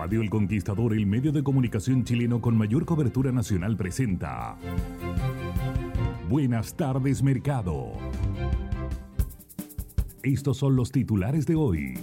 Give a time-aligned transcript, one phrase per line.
[0.00, 4.56] Radio El Conquistador, el medio de comunicación chileno con mayor cobertura nacional, presenta.
[6.26, 7.92] Buenas tardes, mercado.
[10.22, 11.98] Estos son los titulares de hoy.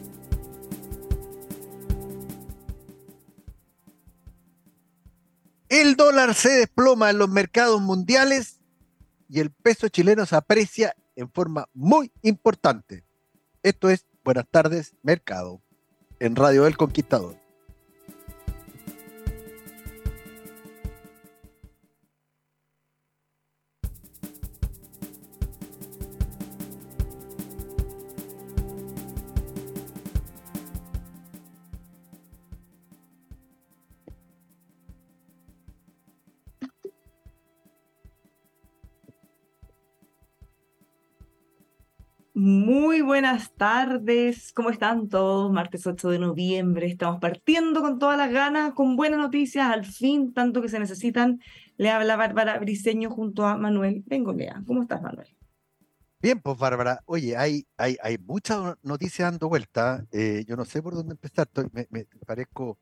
[5.67, 8.59] El dólar se desploma en los mercados mundiales
[9.27, 13.03] y el peso chileno se aprecia en forma muy importante.
[13.63, 15.63] Esto es Buenas tardes, mercado,
[16.19, 17.46] en Radio El Conquistador.
[43.27, 45.51] Buenas tardes, ¿cómo están todos?
[45.51, 50.33] Martes 8 de noviembre, estamos partiendo con todas las ganas, con buenas noticias, al fin,
[50.33, 51.41] tanto que se necesitan.
[51.75, 54.63] Le habla Bárbara Briseño junto a Manuel Bengolea.
[54.65, 55.27] ¿Cómo estás, Manuel?
[56.21, 60.05] Bien, pues Bárbara, oye, hay, hay, hay muchas noticias dando vuelta.
[60.13, 62.77] Eh, yo no sé por dónde empezar, me, parezco,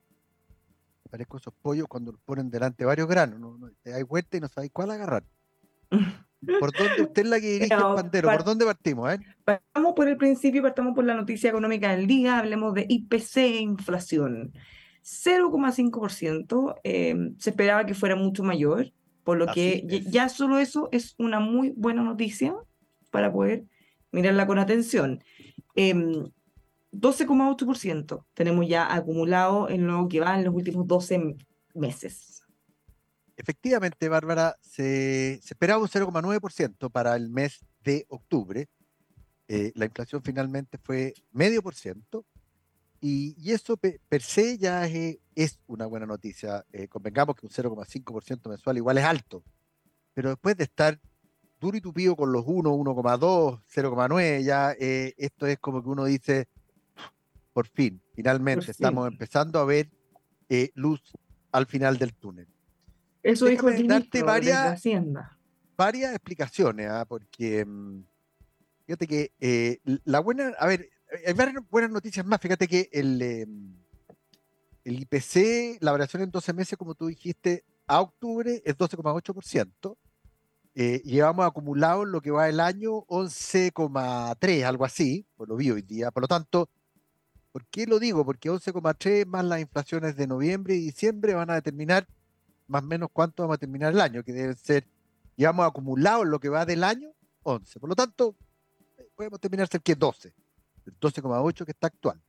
[1.10, 3.40] parezco esos pollos cuando ponen delante varios granos.
[3.40, 3.68] ¿no?
[3.84, 5.24] hay vuelta y no sabéis cuál agarrar.
[6.60, 8.30] ¿Por dónde usted es la que dirige el Pantero?
[8.30, 9.12] ¿Por dónde partimos?
[9.12, 9.18] Eh?
[9.44, 13.60] Partamos por el principio, partamos por la noticia económica del día, hablemos de IPC e
[13.60, 14.52] inflación.
[15.02, 18.92] 0,5%, eh, se esperaba que fuera mucho mayor,
[19.22, 22.54] por lo que ya solo eso es una muy buena noticia
[23.10, 23.64] para poder
[24.10, 25.22] mirarla con atención.
[25.76, 31.36] 12,8% em, tenemos ya acumulado en lo que va en los últimos 12
[31.74, 32.45] meses.
[33.36, 38.66] Efectivamente, Bárbara, se, esperaba un 0,9% para el mes de octubre.
[39.48, 42.24] Eh, la inflación finalmente fue medio por ciento.
[42.98, 46.64] Y, eso per se ya es, una buena noticia.
[46.72, 49.44] Eh, convengamos que un 0,5% mensual igual es alto.
[50.14, 50.98] Pero después de estar
[51.60, 56.06] duro y tupido con los 1, 1,2, 0,9, ya eh, esto es como que uno
[56.06, 56.48] dice,
[57.52, 59.90] por fin, finalmente estamos empezando a ver
[60.74, 61.02] luz
[61.52, 62.55] al final del túnel.
[63.26, 65.36] Eso dijo el darte varias, Hacienda.
[65.76, 67.04] Varias explicaciones, ¿ah?
[67.08, 68.04] porque mm,
[68.86, 70.88] fíjate que eh, la buena, a ver,
[71.26, 72.40] hay varias buenas noticias más.
[72.40, 73.74] Fíjate que el, em,
[74.84, 79.96] el IPC, la variación en 12 meses, como tú dijiste, a octubre es 12,8%.
[80.76, 85.72] Eh, llevamos acumulado en lo que va el año 11,3, algo así, por lo vi
[85.72, 86.12] hoy día.
[86.12, 86.70] Por lo tanto,
[87.50, 88.24] ¿por qué lo digo?
[88.24, 92.06] Porque 11,3 más las inflaciones de noviembre y diciembre van a determinar
[92.68, 94.86] más o menos cuánto vamos a terminar el año, que debe ser,
[95.36, 97.10] llevamos acumulado lo que va del año,
[97.42, 97.80] 11.
[97.80, 98.34] Por lo tanto,
[98.98, 100.34] eh, podemos terminar cerca de 12,
[100.86, 102.20] el 12,8 que está actual.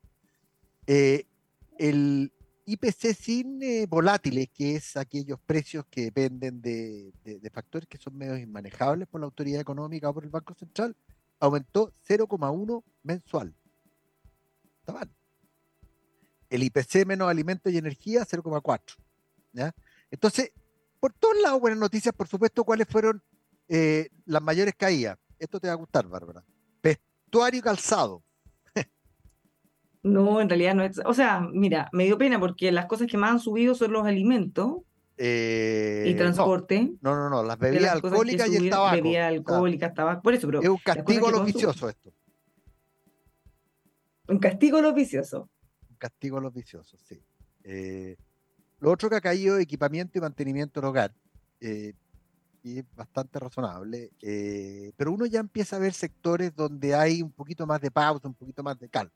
[0.86, 1.26] Eh,
[1.78, 2.32] el
[2.66, 7.14] IPC sin eh, volátiles, que es aquellos precios que dependen de,
[7.54, 10.96] factores que son medios inmanejables por la autoridad económica o por el Banco Central,
[11.40, 13.56] aumentó 0,1 mensual.
[14.80, 15.10] Está mal.
[16.50, 18.98] El IPC menos alimentos y energía, 0,4.
[20.12, 20.52] Entonces,
[21.00, 23.22] por todos lados, buenas noticias, por supuesto, ¿cuáles fueron
[23.68, 25.18] eh, las mayores caídas?
[25.40, 26.44] Esto te va a gustar, Bárbara.
[26.82, 28.24] Vestuario y calzado.
[30.04, 31.00] no, en realidad no es.
[31.06, 34.06] O sea, mira, me dio pena porque las cosas que más han subido son los
[34.06, 34.78] alimentos.
[35.20, 36.94] Eh, y transporte.
[37.02, 38.96] No, no, no, las bebidas alcohólicas y el tabaco.
[38.96, 40.62] Bebidas alcohólicas, tabaco, por eso, pero.
[40.62, 42.14] Es un castigo a los viciosos esto.
[44.28, 45.48] Un castigo a los viciosos.
[45.90, 47.22] Un castigo a los viciosos, sí.
[47.64, 48.18] Eh,
[48.80, 51.14] lo otro que ha caído, equipamiento y mantenimiento del hogar.
[51.60, 51.94] Eh,
[52.62, 57.32] que es bastante razonable, eh, pero uno ya empieza a ver sectores donde hay un
[57.32, 59.14] poquito más de pausa, un poquito más de calma.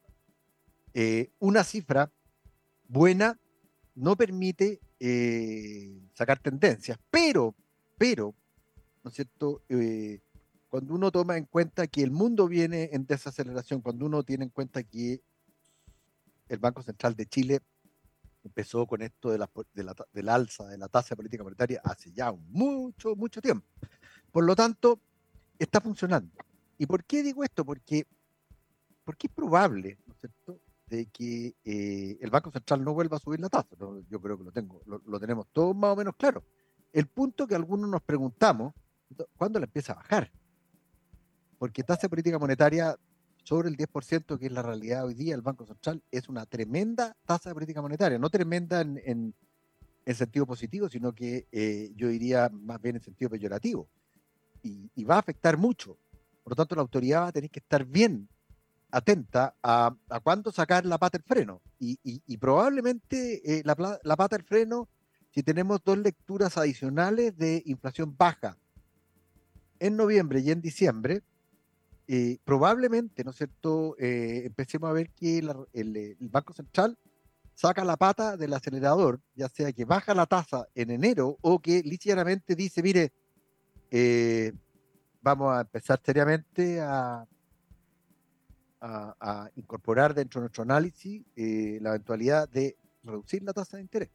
[0.93, 2.11] Eh, una cifra
[2.87, 3.39] buena
[3.95, 4.79] no permite
[6.13, 7.55] sacar tendencias, pero,
[7.97, 8.35] pero,
[9.03, 9.63] ¿no es cierto?
[10.69, 14.51] cuando uno toma en cuenta que el mundo viene en desaceleración, cuando uno tiene en
[14.51, 15.21] cuenta que
[16.47, 17.61] el Banco Central de Chile
[18.43, 19.49] empezó con esto de la,
[20.13, 23.67] del alza de la tasa de política monetaria hace ya mucho, mucho tiempo.
[24.31, 24.99] Por lo tanto,
[25.59, 26.31] está funcionando.
[26.77, 27.63] ¿Y por qué digo esto?
[27.63, 28.07] Porque,
[29.03, 33.19] porque es probable, ¿no es cierto?, de que eh, el Banco Central no vuelva a
[33.19, 33.75] subir la tasa.
[34.09, 36.44] yo creo que lo, tengo, lo, tenemos todos más o menos claro.
[36.91, 38.73] El punto que algunos nos preguntamos,
[39.37, 40.31] ¿cuándo la empieza a bajar?
[41.57, 42.97] Porque tasa de política monetaria
[43.51, 47.18] sobre el 10%, que es la realidad hoy día del Banco Central, es una tremenda
[47.25, 49.01] tasa de política monetaria, no tremenda en,
[50.06, 53.89] en, sentido positivo, sino que eh, yo diría más bien en sentido peyorativo.
[54.63, 55.98] Y, va a afectar mucho.
[56.45, 58.30] Por lo tanto, la autoridad va a tener que estar bien
[58.89, 61.62] atenta a, a cuándo sacar la pata del freno.
[61.77, 64.88] Y, y, probablemente eh, la, la pata del freno,
[65.31, 68.57] si tenemos dos lecturas adicionales de inflación baja
[69.80, 71.21] en noviembre y en diciembre,
[72.13, 76.97] eh, probablemente, ¿no es cierto?, eh, empecemos a ver que el, Banco Central
[77.55, 81.81] saca la pata del acelerador, ya sea que baja la tasa en enero o que
[81.83, 83.13] ligeramente dice, mire,
[83.91, 84.51] eh,
[85.21, 87.25] vamos a empezar seriamente a,
[88.81, 94.09] a, incorporar dentro de nuestro análisis la eventualidad de reducir la tasa de interés.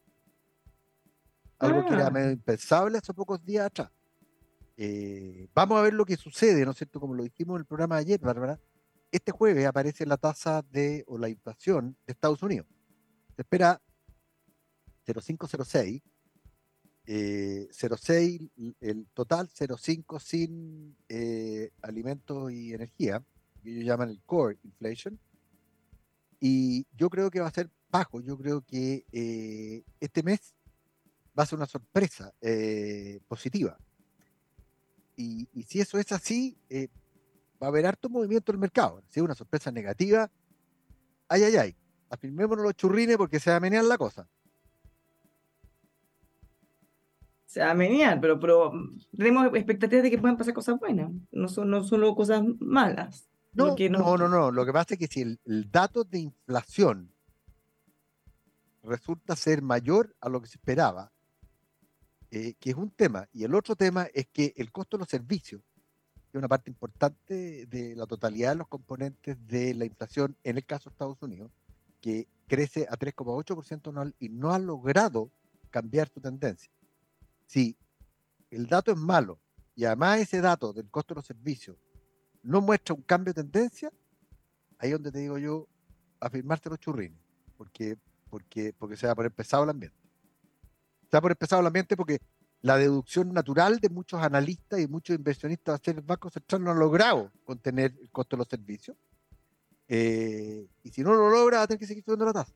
[1.60, 2.10] Algo que era ah.
[2.10, 3.90] medio impensable hace pocos días atrás.
[4.78, 7.00] Eh, vamos a ver lo que sucede, ¿no es cierto?
[7.00, 8.60] Como lo dijimos en el programa de ayer, Bárbara.
[9.10, 12.66] Este jueves aparece la tasa de, o la inflación de Estados Unidos.
[13.34, 13.80] Se espera
[15.06, 16.02] 0,506,
[17.06, 23.22] 0,6 eh, el total, 0,5 sin eh, alimentos y energía,
[23.62, 25.18] que ellos llaman el core inflation.
[26.38, 29.06] Y yo creo que va a ser bajo, yo creo que
[30.00, 30.54] este mes
[31.38, 32.34] va a ser una sorpresa
[33.26, 33.78] positiva
[35.16, 36.88] y, si eso es así, eh,
[37.60, 39.02] va a haber harto movimiento en el mercado.
[39.08, 40.30] Si es una sorpresa negativa,
[41.28, 41.76] ay, ay, ay,
[42.10, 44.28] afirmémonos los churrines porque se va a menear la cosa.
[47.46, 48.72] Se va a menear, pero, pero
[49.16, 53.28] tenemos expectativas de que puedan pasar cosas buenas, no, son, no solo cosas malas.
[53.54, 57.10] No, no, no, no, Lo que pasa es que si el, el dato de inflación
[58.82, 61.10] resulta ser mayor a lo que se esperaba,
[62.30, 63.28] eh, que es un tema.
[63.32, 65.62] Y el otro tema es que el costo de los servicios,
[66.30, 70.56] que es una parte importante de la totalidad de los componentes de la inflación, en
[70.56, 71.52] el caso de Estados Unidos,
[72.00, 75.30] que crece a 3,8% anual y no ha logrado
[75.70, 76.70] cambiar su tendencia.
[77.46, 77.76] Si
[78.50, 79.38] el dato es malo
[79.74, 81.76] y además ese dato del costo de los servicios
[82.42, 83.92] no muestra un cambio de tendencia,
[84.78, 85.68] ahí es donde te digo yo,
[86.18, 87.18] afirmarte los churrines,
[87.56, 87.96] porque,
[88.30, 90.05] porque, porque se va a poner pesado el ambiente
[91.06, 92.18] está por empezar el ambiente porque
[92.62, 96.64] la deducción natural de muchos analistas y muchos inversionistas va a ser el Banco Central
[96.64, 98.96] no ha logrado contener el costo de los servicios.
[99.88, 102.52] Eh, y si no lo logra, va a tener que seguir subiendo la tasa.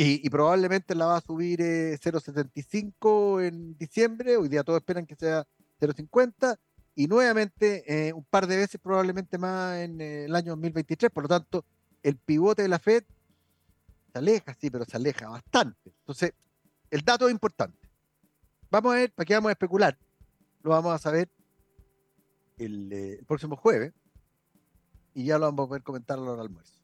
[0.00, 4.36] Y, probablemente la va a subir 0,75 eh, en diciembre.
[4.36, 5.44] Hoy día todos esperan que sea
[5.80, 6.56] 0,50.
[6.94, 11.10] Y nuevamente eh, un par de veces probablemente más en el año 2023.
[11.10, 11.64] Por lo tanto,
[12.02, 13.02] el pivote de la Fed
[14.12, 15.90] se aleja, sí, pero se aleja bastante.
[16.00, 16.32] Entonces,
[16.90, 17.88] el dato es importante.
[18.70, 19.98] Vamos a ver, ¿para qué vamos a especular?
[20.62, 21.30] Lo vamos a saber
[22.58, 23.92] el, eh, próximo jueves
[25.14, 26.82] y ya lo vamos a poder comentar a la hora del almuerzo.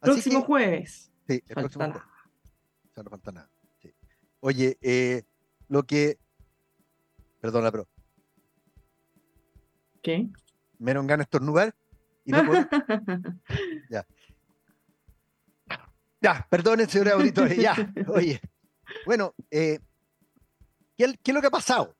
[0.00, 1.10] próximo jueves.
[1.28, 2.02] Sí, el próximo jueves.
[2.96, 3.50] O no falta nada.
[4.40, 5.24] Oye, eh,
[5.68, 6.18] lo que.
[7.40, 7.88] Perdona, pero.
[10.02, 10.28] ¿Qué?
[10.78, 11.74] Me dieron ganas de estornudar
[12.24, 12.68] y no puedo.
[13.90, 14.06] ya.
[16.20, 17.74] Ya, perdone, señores auditores, ya.
[18.08, 18.40] Oye.
[19.04, 19.80] Bueno, eh,
[20.96, 21.94] ¿qué, es lo que ha pasado?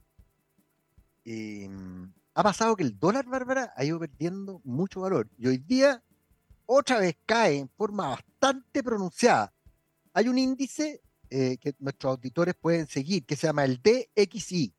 [1.25, 5.29] Em, ha pasado que el dólar, Bárbara, ha ido perdiendo mucho valor.
[5.39, 6.03] Y hoy día,
[6.67, 9.53] otra vez cae en forma bastante pronunciada.
[10.13, 14.73] Hay un índice eh, que nuestros auditores pueden seguir, que se llama el DXI.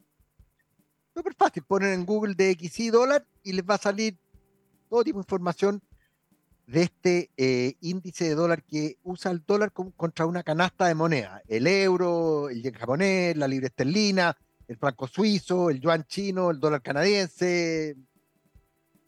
[1.14, 4.18] Súper fácil, ponen en Google DXI dólar y les va a salir
[4.90, 5.82] todo tipo de información
[6.68, 11.42] de este eh, índice de dólar que usa el dólar contra una canasta de moneda,
[11.48, 16.60] el euro, el yen japonés, la libra esterlina, el franco suizo, el yuan chino, el
[16.60, 17.96] dólar canadiense,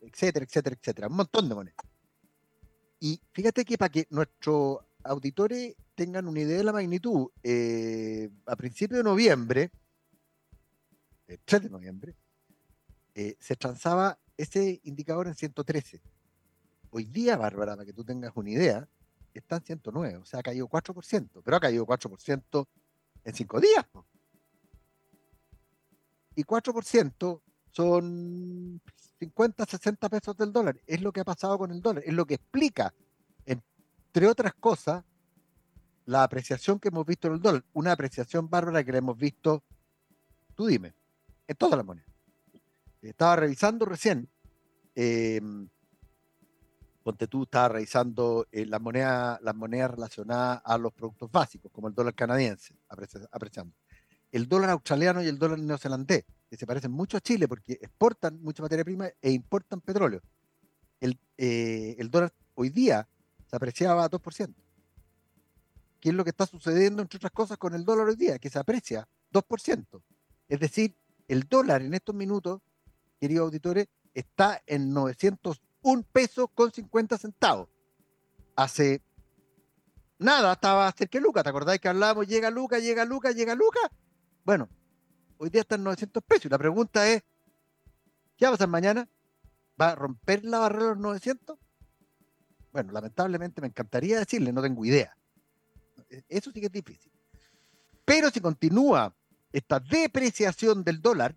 [0.02, 1.86] etcétera, etcétera, etcétera, un montón de monedas.
[3.02, 8.56] Y fíjate que para que nuestros auditores tengan una idea de la magnitud, eh, a
[8.56, 9.72] principios de noviembre,
[11.28, 12.16] el 3 de noviembre,
[13.16, 16.02] eh, se transaba ese indicador en 113.
[16.92, 18.88] Hoy día, Bárbara, para que tú tengas una idea,
[19.34, 22.68] está en 109, o sea, ha caído 4%, pero ha caído 4%
[23.24, 23.86] en 5 días.
[26.36, 27.42] Y 4%
[27.72, 28.82] son
[29.20, 30.80] 50, 60 pesos del dólar.
[30.88, 32.94] Es lo que ha pasado con el dólar, es lo que explica,
[33.46, 35.04] entre otras cosas,
[36.06, 37.64] la apreciación que hemos visto en el dólar.
[37.74, 39.64] Una apreciación bárbara que la hemos visto,
[40.56, 40.96] tú dime,
[41.48, 42.10] en todas las monedas.
[43.02, 44.28] Estaba revisando recién,
[44.96, 45.40] eh,
[47.10, 51.88] ponte tú, estaba revisando eh, las monedas las monedas relacionadas a los productos básicos, como
[51.88, 53.74] el dólar canadiense, apreciando.
[54.32, 58.40] El dólar australiano y el dólar neozelandés, que se parecen mucho a Chile porque exportan
[58.44, 60.22] mucha materia prima e importan petróleo.
[61.02, 63.08] El, eh, el dólar hoy día
[63.50, 64.54] se apreciaba a 2%.
[66.00, 68.38] ¿Qué es lo que está sucediendo, entre otras cosas, con el dólar hoy día?
[68.38, 70.04] Que se aprecia 2%.
[70.48, 70.96] Es decir,
[71.28, 72.62] el dólar en estos minutos,
[73.20, 74.94] queridos auditores, está en
[75.84, 77.70] 901 pesos con 50 centavos.
[78.56, 79.02] Hace
[80.18, 81.44] nada estaba cerca de Luca.
[81.44, 83.80] ¿Te acordáis que hablábamos, llega Luca, llega Luca, llega Luca?
[84.44, 84.70] Bueno,
[85.38, 86.46] hoy día está en 900 pesos.
[86.46, 87.24] Y la pregunta es,
[88.38, 89.08] ¿qué va a pasar mañana?
[89.80, 91.58] ¿Va a romper la barrera de los 900?
[92.72, 95.16] Bueno, lamentablemente me encantaría decirle, no tengo idea.
[96.28, 97.12] Eso sí que es difícil.
[98.06, 99.16] Pero si continúa
[99.52, 101.36] esta depreciación del dólar,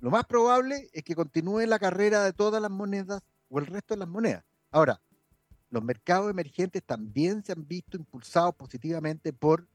[0.00, 3.94] lo más probable es que continúe la carrera de todas las monedas o el resto
[3.94, 4.42] de las monedas.
[4.70, 5.00] Ahora,
[5.68, 9.66] los mercados emergentes también se han visto impulsados positivamente por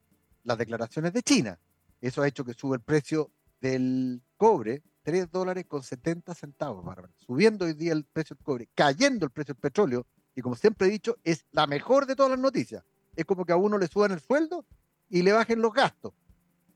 [0.42, 1.58] las declaraciones de China.
[2.00, 3.30] Eso ha hecho que sube el precio
[3.60, 6.84] del cobre, 3 dólares con 70 centavos,
[7.16, 10.04] Subiendo hoy día el precio del cobre, cayendo el precio del petróleo,
[10.34, 12.82] y como siempre he dicho, es la mejor de todas las noticias
[13.16, 14.64] es como que a uno le suban el sueldo
[15.08, 16.12] y le bajen los gastos.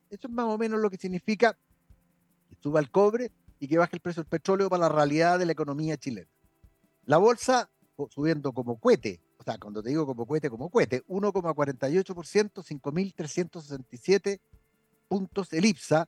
[0.08, 1.56] Eso es más o menos lo que significa
[2.48, 3.30] que suba el cobre
[3.60, 6.28] y que baje el precio del petróleo para la realidad de la economía chilena.
[7.04, 7.70] La bolsa
[8.08, 14.40] subiendo como cohete, o sea, cuando te digo como cohete, como cohete, 1,48%, 5.367
[15.08, 16.06] puntos el IPSA.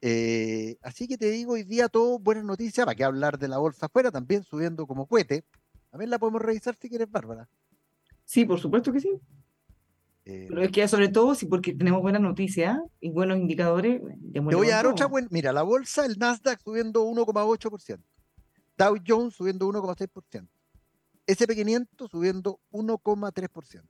[0.00, 3.58] Eh, así que te digo, hoy día todo buenas noticias, para qué hablar de la
[3.58, 5.44] bolsa afuera, también subiendo como cohete.
[5.92, 7.48] A ver, la podemos revisar si quieres, Bárbara.
[8.24, 9.20] Sí, por supuesto que sí.
[10.24, 14.00] Eh, Pero es que sobre todo, sí, porque tenemos buenas noticias y buenos indicadores.
[14.32, 15.28] Te voy a dar otra buena.
[15.30, 18.00] Mira, la bolsa, el Nasdaq subiendo 1,8%.
[18.82, 20.48] Dow Jones subiendo 1,6%.
[21.26, 23.82] SP500 subiendo 1,3%.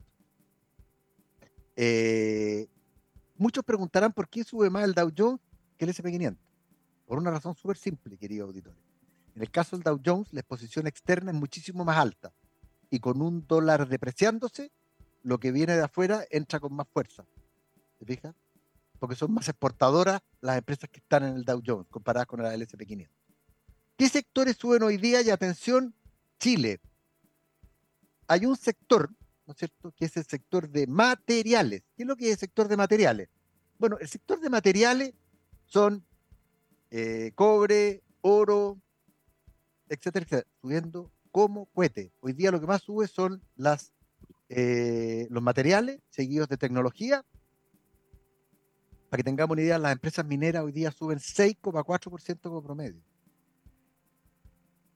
[1.76, 2.68] Eh,
[3.36, 5.40] muchos preguntarán por qué sube más el Dow Jones
[5.78, 6.36] que el SP500.
[7.06, 8.78] Por una razón súper simple, querido auditorio.
[9.34, 12.34] En el caso del Dow Jones, la exposición externa es muchísimo más alta.
[12.90, 14.70] Y con un dólar depreciándose,
[15.22, 17.24] lo que viene de afuera entra con más fuerza.
[17.98, 18.34] ¿Te fijas?
[18.98, 22.60] Porque son más exportadoras las empresas que están en el Dow Jones comparadas con el
[22.60, 23.21] SP500.
[24.02, 25.22] ¿Qué sectores suben hoy día?
[25.22, 25.94] Y atención,
[26.40, 26.80] Chile.
[28.26, 29.10] Hay un sector,
[29.46, 31.84] ¿no es cierto?, que es el sector de materiales.
[31.94, 33.28] ¿Qué es lo que es el sector de materiales?
[33.78, 35.14] Bueno, el sector de materiales
[35.66, 36.04] son
[36.90, 38.76] eh, cobre, oro,
[39.88, 42.10] etcétera, etcétera, subiendo como cohete.
[42.18, 43.40] Hoy día lo que más sube son
[44.48, 47.24] eh, los materiales, seguidos de tecnología.
[49.10, 53.00] Para que tengamos una idea, las empresas mineras hoy día suben 6,4% como promedio.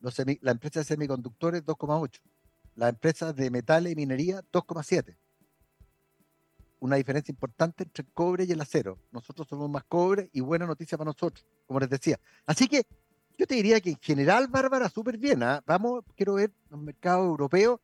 [0.06, 2.20] Los la empresa de semiconductores 2,8%.
[2.76, 5.16] Las empresas de metales y minería 2,7%.
[6.78, 9.00] Una diferencia importante entre el cobre y el acero.
[9.10, 12.20] Nosotros somos más cobre y buena noticia para nosotros, como les decía.
[12.46, 12.86] Así que
[13.36, 15.42] yo te diría que en general, Bárbara, súper bien.
[15.42, 15.60] ¿ah?
[15.66, 17.80] Vamos, quiero ver los mercados europeos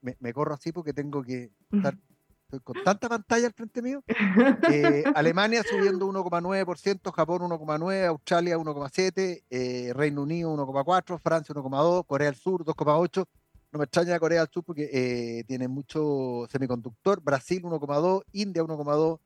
[0.00, 1.96] me, corro así porque tengo que estar
[2.62, 4.02] con tanta pantalla al frente mío.
[4.70, 12.30] Eh, Alemania subiendo 1,9%, Japón 1,9%, Australia 1,7%, eh, Reino Unido 1,4%, Francia 1,2%, Corea
[12.30, 13.26] del Sur 2,8%.
[13.72, 17.20] No me extraña Corea del Sur porque eh, tiene mucho semiconductor.
[17.20, 19.20] Brasil 1,2%, India 1,2%,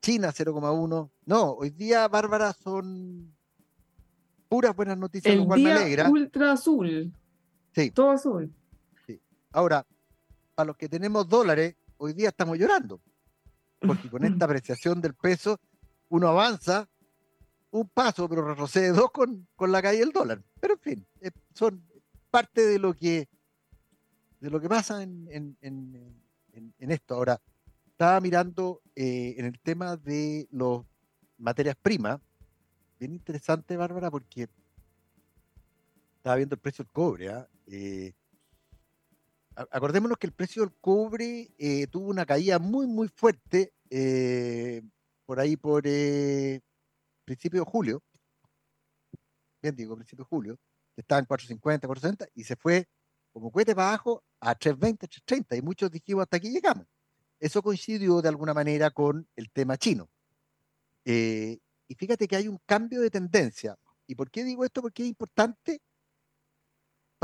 [0.00, 1.10] China 0,1%.
[1.26, 3.34] No, hoy día, Bárbara, son
[4.48, 6.08] puras buenas noticias, lo cual me alegra.
[6.08, 7.12] Ultra azul.
[7.74, 7.90] Sí.
[7.90, 8.52] Todo azul.
[9.06, 9.20] Sí.
[9.52, 9.86] Ahora,
[10.54, 13.00] para los que tenemos dólares, hoy día estamos llorando.
[13.80, 15.60] Porque con esta apreciación del peso,
[16.08, 16.88] uno avanza
[17.70, 20.42] un paso, pero retrocede dos con, con la caída del dólar.
[20.60, 21.84] Pero en fin, eh, son
[22.30, 23.28] parte de lo que
[24.40, 27.14] de lo que pasa en, en, esto.
[27.14, 27.40] Ahora,
[27.86, 30.82] estaba mirando eh, en el tema de las
[31.38, 32.20] materias primas,
[33.00, 34.48] bien interesante, Bárbara, porque
[36.16, 37.30] estaba viendo el precio del cobre.
[37.30, 37.48] ¿ah?
[37.68, 38.12] ¿eh?
[39.54, 44.82] Acordémonos que el precio del cobre eh, tuvo una caída muy, muy fuerte eh,
[45.26, 46.60] por ahí por eh,
[47.24, 48.02] principio de julio.
[49.62, 50.58] bien digo, principio de julio,
[50.96, 52.88] estaba en 450, 460, y se fue
[53.32, 56.86] como cohete para abajo a 320, 330, y muchos dijimos hasta aquí llegamos.
[57.40, 60.08] Eso coincidió de alguna manera con el tema chino.
[61.04, 63.76] Y fíjate que hay un cambio de tendencia.
[64.06, 64.82] ¿Y por qué digo esto?
[64.82, 65.80] Porque es importante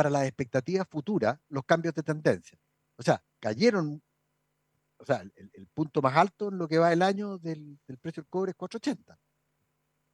[0.00, 2.59] para las expectativas futuras los cambios de tendencia.
[2.97, 4.02] O sea, cayeron,
[4.97, 8.30] o sea, el, punto más alto en lo que va el año del, precio del
[8.30, 9.19] cobre es 480.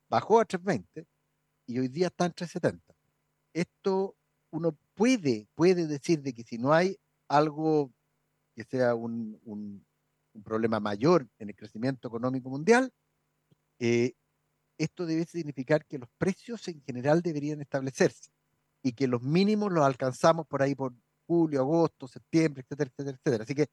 [0.09, 1.07] Bajó a 320
[1.69, 2.97] y hoy día está en 370.
[3.55, 4.16] Esto
[4.50, 7.93] uno puede, puede decir de que si no hay algo
[8.57, 9.87] que sea un, un,
[10.43, 12.93] problema mayor en el crecimiento económico mundial,
[13.78, 14.14] eh,
[14.78, 18.36] esto debe significar que los precios en general deberían establecerse
[18.87, 20.93] y que los mínimos los alcanzamos por ahí por
[21.26, 23.43] julio, agosto, septiembre, etcétera, etcétera, etcétera.
[23.43, 23.66] Así que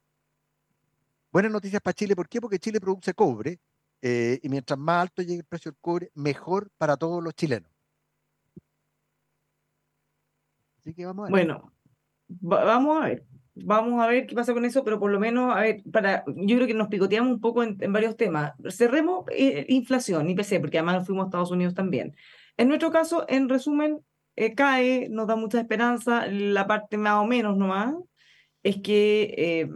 [1.31, 2.15] buenas noticias para Chile.
[2.15, 2.41] ¿Por qué?
[2.41, 3.59] Porque Chile produce cobre
[4.01, 7.69] eh, y mientras más alto llegue el precio del cobre, mejor para todos los chilenos.
[10.79, 11.45] Así que vamos a ver.
[11.45, 11.71] Bueno,
[12.27, 13.23] vamos a ver.
[13.53, 16.55] Vamos a ver qué pasa con eso, pero por lo menos, a ver, para, yo
[16.55, 18.53] creo que nos picoteamos un poco en, varios temas.
[18.71, 22.15] Cerremos eh, inflación, IPC, porque además fuimos a Estados Unidos también.
[22.57, 24.03] En nuestro caso, en resumen,
[24.35, 26.27] eh, cae, nos da mucha esperanza.
[26.27, 27.95] La parte más o menos nomás
[28.63, 29.69] es que eh,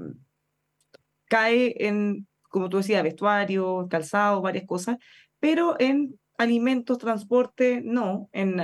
[1.25, 4.97] cae en, como tú decías, vestuario, calzado, varias cosas,
[5.39, 8.59] pero en alimentos, transporte, no, en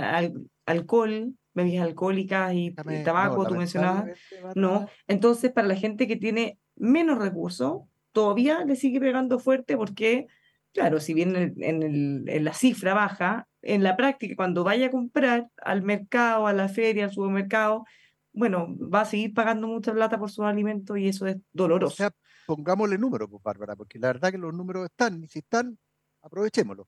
[0.65, 2.71] alcohol, bebidas alcohólicas y,
[3.03, 4.17] tabaco, tú mencionabas.
[4.55, 10.27] No, entonces para la gente que tiene menos recursos, todavía le sigue pegando fuerte porque,
[10.73, 14.91] claro, si bien en, el, en, la cifra baja, en la práctica, cuando vaya a
[14.91, 17.85] comprar al mercado, a la feria, al supermercado,
[18.33, 21.93] bueno, va a seguir pagando mucha plata por sus alimentos y eso es doloroso.
[21.93, 22.11] O sea,
[22.45, 25.77] pongámosle números, pues, Bárbara, porque la verdad que los números están, y si están,
[26.21, 26.87] aprovechémoslos.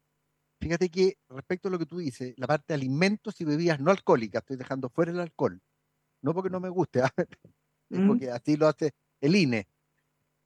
[0.60, 3.92] Fíjate que respecto a lo que tú dices, la parte de alimentos y bebidas no
[3.92, 5.62] alcohólicas, estoy dejando fuera el alcohol.
[6.22, 7.14] No porque no me guste, ¿ah?
[8.08, 9.68] porque así lo hace el INE.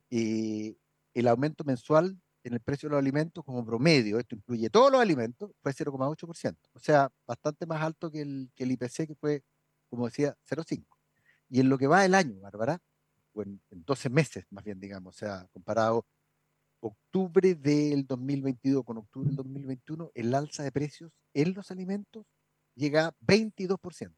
[0.09, 0.77] Y
[1.13, 5.01] el aumento mensual en el precio de los alimentos como promedio, esto incluye todos los
[5.01, 6.57] alimentos, fue 0,8%.
[6.73, 9.43] O sea, bastante más alto que el, que el IPC, que fue,
[9.89, 10.85] como decía, 0,5%.
[11.49, 12.79] Y en lo que va el año, Bárbara,
[13.33, 16.05] o en, en 12 meses más bien, digamos, o sea, comparado
[16.81, 22.25] octubre del 2022 con octubre del 2021, el alza de precios en los alimentos
[22.75, 24.13] llega a 22%.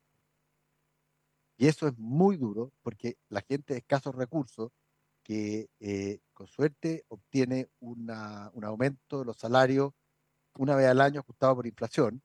[1.58, 4.72] Y eso es muy duro porque la gente de escasos recursos,
[5.24, 9.94] que eh, con suerte obtiene un aumento de los salarios
[10.58, 12.22] una vez al año ajustado por inflación,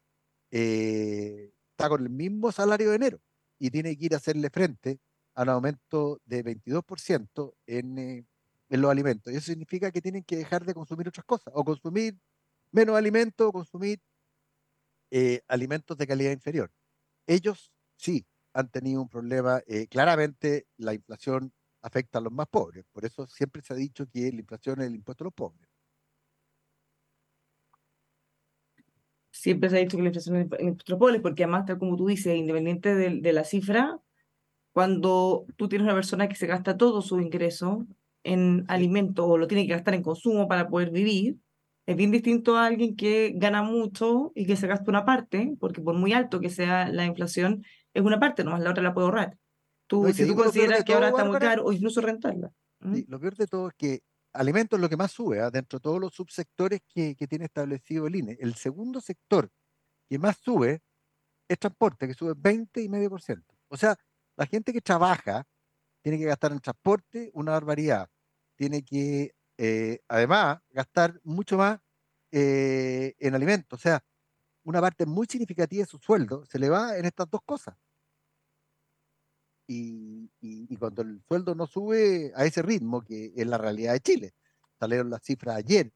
[0.50, 3.20] eh, está con el mismo salario de enero
[3.58, 5.00] y tiene que ir a hacerle frente
[5.34, 8.26] a un aumento de 22% en, eh,
[8.68, 9.32] en los alimentos.
[9.32, 12.18] Y eso significa que tienen que dejar de consumir otras cosas, o consumir
[12.72, 14.00] menos alimentos, o consumir
[15.10, 16.70] eh, alimentos de calidad inferior.
[17.26, 19.62] Ellos sí han tenido un problema.
[19.90, 21.52] Claramente la inflación
[21.86, 22.84] afecta a los más pobres.
[22.92, 25.68] Por eso siempre se ha dicho que la inflación es el impuesto a los pobres.
[29.30, 31.66] Siempre se ha dicho que la inflación es el impuesto a los pobres, porque además,
[31.66, 34.00] tal como tú dices, independiente de, de la cifra,
[34.72, 37.86] cuando tú tienes una persona que se gasta todo su ingreso
[38.24, 41.38] en alimentos o lo tiene que gastar en consumo para poder vivir,
[41.86, 45.80] es bien distinto a alguien que gana mucho y que se gasta una parte, porque
[45.82, 49.06] por muy alto que sea la inflación, es una parte, nomás la otra la puede
[49.06, 49.38] ahorrar.
[49.86, 52.52] Tú, si tú consideras que ahora está muy caro o incluso rentarla.
[52.80, 54.00] lo peor de todo es que
[54.32, 55.50] alimentos es lo que más sube, ¿ah?
[55.50, 58.36] dentro de todos los subsectores que, que tiene establecido el INE.
[58.40, 59.50] El segundo sector
[60.08, 60.82] que más sube
[61.48, 63.54] es transporte, que sube 20 y medio por ciento.
[63.68, 63.96] O sea,
[64.36, 65.46] la gente que trabaja
[66.02, 68.08] tiene que gastar en transporte una barbaridad
[68.56, 71.78] tiene que eh, además gastar mucho más
[72.32, 73.78] eh, en alimentos.
[73.78, 74.02] O sea,
[74.64, 77.76] una parte muy significativa de su sueldo se le va en estas dos cosas.
[79.66, 80.30] Y,
[80.78, 84.34] cuando el sueldo no sube a ese ritmo, que es la realidad de Chile,
[84.78, 85.92] salieron las cifras ayer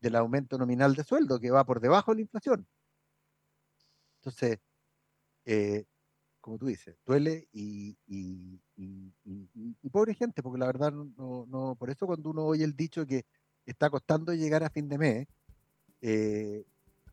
[0.00, 2.66] del aumento nominal de sueldo, que va por debajo de la inflación.
[4.20, 4.58] Entonces,
[5.44, 5.84] eh,
[6.40, 7.96] como tú dices, duele y,
[9.90, 13.24] pobre gente, porque la verdad no, no, por eso cuando uno oye el dicho que
[13.64, 15.28] está costando llegar a fin de mes,
[16.00, 16.64] eh,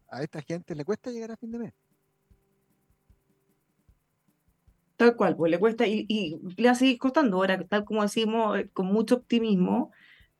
[0.09, 1.73] a esta gente le cuesta llegar a fin de mes.
[5.03, 7.35] Tal cual, pues le cuesta y, y le va a seguir costando.
[7.35, 9.91] Ahora, tal como decimos, eh, con mucho optimismo,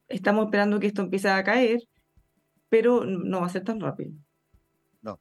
[0.08, 1.82] estamos esperando que esto empiece a caer,
[2.70, 4.14] pero no va a ser tan rápido.
[5.02, 5.20] No.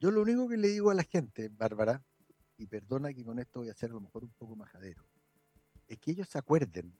[0.00, 2.02] Yo lo único que le digo a la gente, Bárbara,
[2.58, 5.04] y perdona que con esto voy a ser a lo mejor un poco majadero,
[5.86, 6.98] es que ellos se acuerden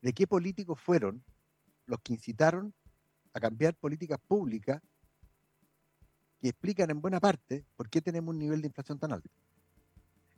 [0.00, 1.22] de qué políticos fueron
[1.84, 2.72] los que incitaron
[3.34, 4.80] a cambiar políticas públicas
[6.40, 9.41] que explican en buena parte por qué tenemos un nivel de inflación tan alto.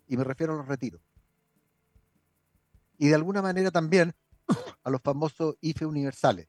[0.06, 1.00] Y me refiero a los retiros.
[2.98, 4.14] Y de alguna manera también
[4.82, 6.46] a los famosos IFE universales.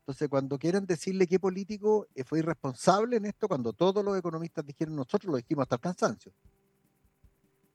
[0.00, 4.64] Entonces, cuando quieran decirle qué político eh, fue irresponsable en esto, cuando todos los economistas
[4.64, 6.32] dijeron nosotros lo dijimos hasta el cansancio.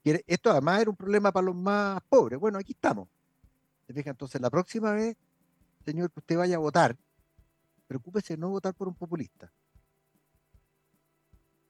[0.03, 2.39] Esto además era un problema para los más pobres.
[2.39, 3.08] Bueno, aquí estamos.
[3.88, 5.15] Entonces, la próxima vez,
[5.86, 6.97] señor, que usted vaya a votar,
[7.88, 9.51] preocúpese de no votar por un populista.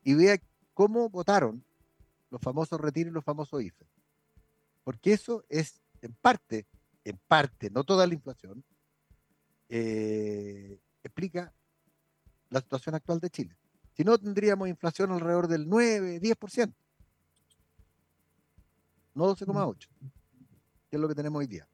[0.03, 0.38] Y vea
[0.73, 1.63] cómo votaron
[2.34, 3.86] los famosos retiros y los famosos IFE.
[4.84, 6.65] Porque eso es, en parte,
[7.06, 8.63] en parte, no toda la inflación,
[9.69, 11.54] eh, explica
[12.50, 13.56] la situación actual de Chile.
[13.93, 16.74] Si no, tendríamos inflación alrededor del 9, 10%.
[19.13, 19.88] No 12,8,
[20.89, 21.67] que es lo que tenemos hoy día.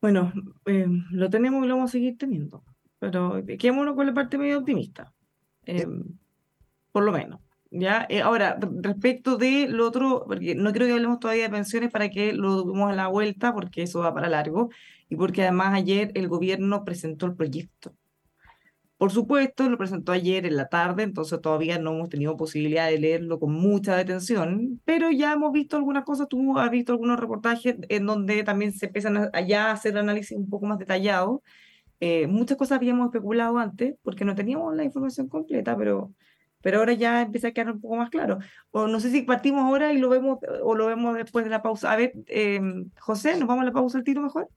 [0.00, 0.32] Bueno,
[0.66, 2.62] eh, lo tenemos y lo vamos a seguir teniendo,
[3.00, 5.12] pero quedémonos con la parte medio optimista,
[5.64, 5.88] eh,
[6.94, 7.40] por lo menos.
[7.72, 8.06] ¿ya?
[8.08, 12.08] Eh, ahora, respecto de lo otro, porque no creo que hablemos todavía de pensiones para
[12.08, 14.70] que lo demos a la vuelta, porque eso va para largo,
[15.08, 17.92] y porque además ayer el gobierno presentó el proyecto.
[18.96, 23.00] Por supuesto, lo presentó ayer en la tarde, entonces todavía no hemos tenido posibilidad de
[23.00, 27.74] leerlo con mucha detención, pero ya hemos visto algunas cosas, tú has visto algunos reportajes
[27.88, 31.42] en donde también se empiezan a, a hacer análisis un poco más detallado.
[31.98, 36.12] Eh, muchas cosas habíamos especulado antes porque no teníamos la información completa, pero,
[36.64, 38.38] pero ahora ya empieza a quedar un poco más claro.
[38.70, 41.60] O no sé si partimos ahora y lo vemos o lo vemos después de la
[41.60, 41.92] pausa.
[41.92, 42.58] A ver, eh,
[42.98, 44.48] José, ¿nos vamos a la pausa al tiro mejor?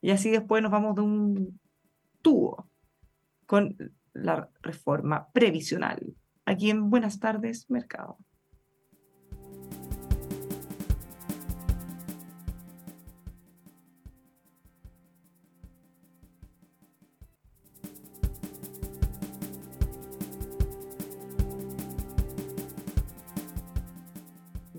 [0.00, 1.60] Y así después nos vamos de un
[2.22, 2.68] tubo
[3.46, 3.76] con
[4.12, 6.12] la reforma previsional.
[6.44, 8.18] Aquí en Buenas tardes, Mercado.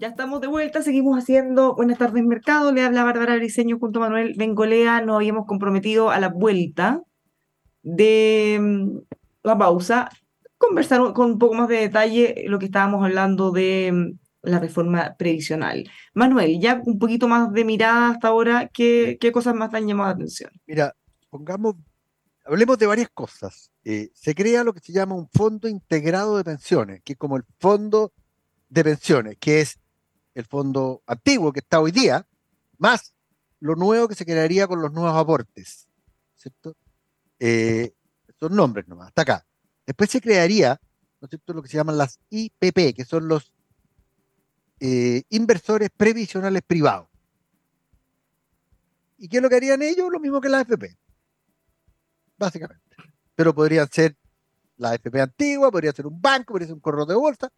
[0.03, 2.73] Ya estamos de vuelta, seguimos haciendo Buenas tardes Mercado.
[2.73, 4.99] Le habla Bárbara Briseño junto a Manuel Bengolea.
[4.99, 7.01] Nos habíamos comprometido a la vuelta
[7.83, 8.97] de mm,
[9.43, 10.09] la pausa,
[10.57, 15.15] conversar con un poco más de detalle lo que estábamos hablando de mm, la reforma
[15.17, 15.89] previsional.
[16.13, 19.87] Manuel, ya un poquito más de mirada hasta ahora, ¿qué, qué cosas más te han
[19.87, 20.51] llamado la atención?
[20.67, 20.93] Mira,
[21.29, 21.75] pongamos,
[22.43, 23.71] hablemos de varias cosas.
[23.85, 27.37] Eh, se crea lo que se llama un fondo integrado de pensiones, que es como
[27.37, 28.11] el fondo
[28.67, 29.79] de pensiones, que es
[30.33, 32.27] el fondo antiguo que está hoy día,
[32.77, 33.13] más
[33.59, 35.87] lo nuevo que se crearía con los nuevos aportes.
[36.43, 36.75] ¿cierto?
[37.39, 37.93] Eh,
[38.39, 39.45] son nombres nomás, hasta acá.
[39.85, 40.79] Después se crearía,
[41.19, 43.53] lo que se llaman las IPP, que son los
[44.79, 47.07] eh, inversores previsionales privados.
[49.17, 50.09] ¿Y qué es lo que harían ellos?
[50.11, 50.97] Lo mismo que la AFP,
[52.37, 52.83] básicamente.
[53.35, 54.17] Pero podrían ser
[54.75, 57.49] la AFP antigua, podría ser un banco, podría ser un corredor de bolsa.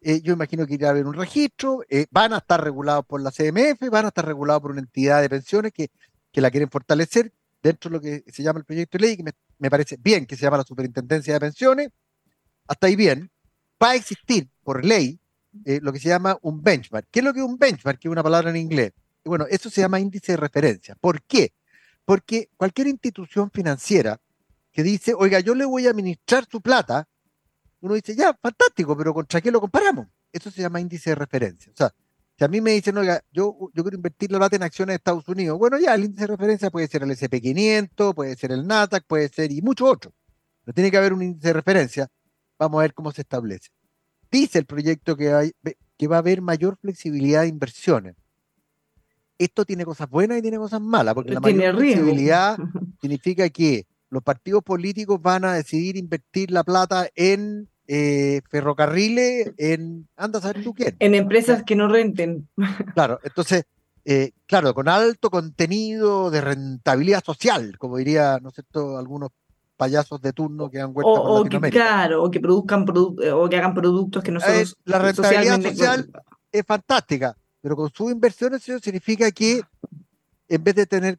[0.00, 3.30] Eh, yo imagino que iría a haber un registro, van a estar regulados por la
[3.30, 5.90] CMF, van a estar regulados por una entidad de pensiones que,
[6.30, 7.32] que la quieren fortalecer,
[7.62, 9.24] dentro de lo que se llama el proyecto de ley, que
[9.58, 11.88] me, parece bien, que se llama la Superintendencia de Pensiones,
[12.68, 13.30] hasta ahí bien,
[13.82, 15.18] va a existir por ley
[15.64, 17.08] eh, lo que se llama un benchmark.
[17.10, 17.98] ¿Qué es lo que es un benchmark?
[17.98, 18.92] Que es una palabra en inglés.
[19.24, 20.94] Bueno, eso se llama índice de referencia.
[21.00, 21.52] ¿Por qué?
[22.04, 24.20] Porque cualquier institución financiera
[24.72, 27.08] que dice, oiga, yo le voy a administrar su plata,
[27.86, 30.06] uno dice, ya, fantástico, pero ¿contra qué lo comparamos?
[30.32, 31.72] Eso se llama índice de referencia.
[31.72, 31.92] O sea,
[32.38, 34.96] si a mí me dicen, oiga, yo, yo quiero invertir la plata en acciones de
[34.96, 38.66] Estados Unidos, bueno, ya el índice de referencia puede ser el SP500, puede ser el
[38.66, 40.12] NASDAQ, puede ser y mucho otro.
[40.64, 42.08] Pero tiene que haber un índice de referencia.
[42.58, 43.70] Vamos a ver cómo se establece.
[44.30, 45.52] Dice el proyecto que, hay,
[45.96, 48.16] que va a haber mayor flexibilidad de inversiones.
[49.38, 52.58] Esto tiene cosas buenas y tiene cosas malas, porque la mayor flexibilidad
[53.00, 60.08] significa que los partidos políticos van a decidir invertir la plata en eh, ferrocarriles en,
[60.16, 60.96] anda a saber tú quién.
[60.98, 62.48] En empresas que no renten.
[62.94, 63.64] Claro, entonces,
[64.04, 68.62] eh, claro, con alto contenido de rentabilidad social, como diría, ¿no sé,
[68.98, 69.30] algunos
[69.76, 73.74] payasos de turno que han vuelto o, que, claro, o que produzcan o que hagan
[73.74, 74.50] productos que no son
[74.84, 76.10] la rentabilidad social
[76.50, 79.60] es fantástica, pero con sus inversiones eso significa que
[80.48, 81.18] en vez de tener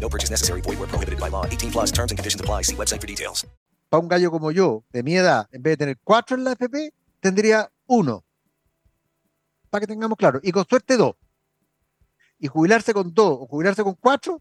[0.00, 0.62] No purchase necessary.
[0.62, 1.44] Void where prohibited by law.
[1.46, 2.62] 18 plus terms and conditions apply.
[2.62, 3.46] See website for details.
[3.90, 6.52] Para un gallo como yo, de mi edad, en vez de tener cuatro en la
[6.52, 8.24] FP, tendría uno.
[9.68, 10.40] Para que tengamos claro.
[10.42, 11.16] Y con suerte dos.
[12.38, 14.40] Y jubilarse con dos o jubilarse con cuatro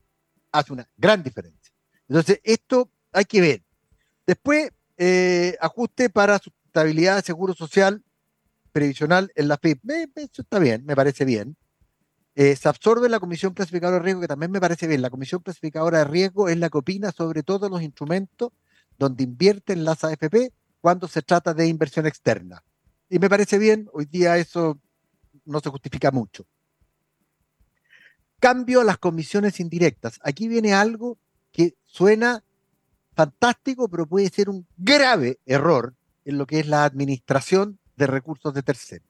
[0.51, 1.73] hace una gran diferencia.
[2.07, 3.63] Entonces, esto hay que ver.
[4.25, 8.03] Después, eh, ajuste para sustentabilidad seguro social
[8.71, 9.81] previsional en la FIP.
[10.15, 11.57] Eso está bien, me parece bien.
[12.41, 15.01] Eh, se absorbe la Comisión Clasificadora de Riesgo, que también me parece bien.
[15.01, 18.53] La Comisión Clasificadora de Riesgo es la que opina sobre todos los instrumentos
[18.97, 22.63] donde invierten las AFP cuando se trata de inversión externa.
[23.09, 24.79] Y me parece bien, hoy día eso
[25.43, 26.45] no se justifica mucho.
[28.39, 30.17] Cambio a las comisiones indirectas.
[30.23, 31.17] Aquí viene algo
[31.51, 32.45] que suena
[33.15, 38.53] fantástico, pero puede ser un grave error en lo que es la administración de recursos
[38.53, 39.09] de terceros.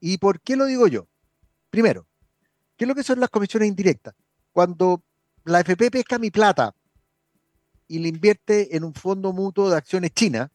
[0.00, 1.08] ¿Y por qué lo digo yo?
[1.68, 2.06] Primero,
[2.80, 4.14] ¿qué es lo que son las comisiones indirectas?
[4.52, 5.04] Cuando
[5.44, 6.74] la FP pesca mi plata
[7.86, 10.50] y le invierte en un fondo mutuo de acciones china,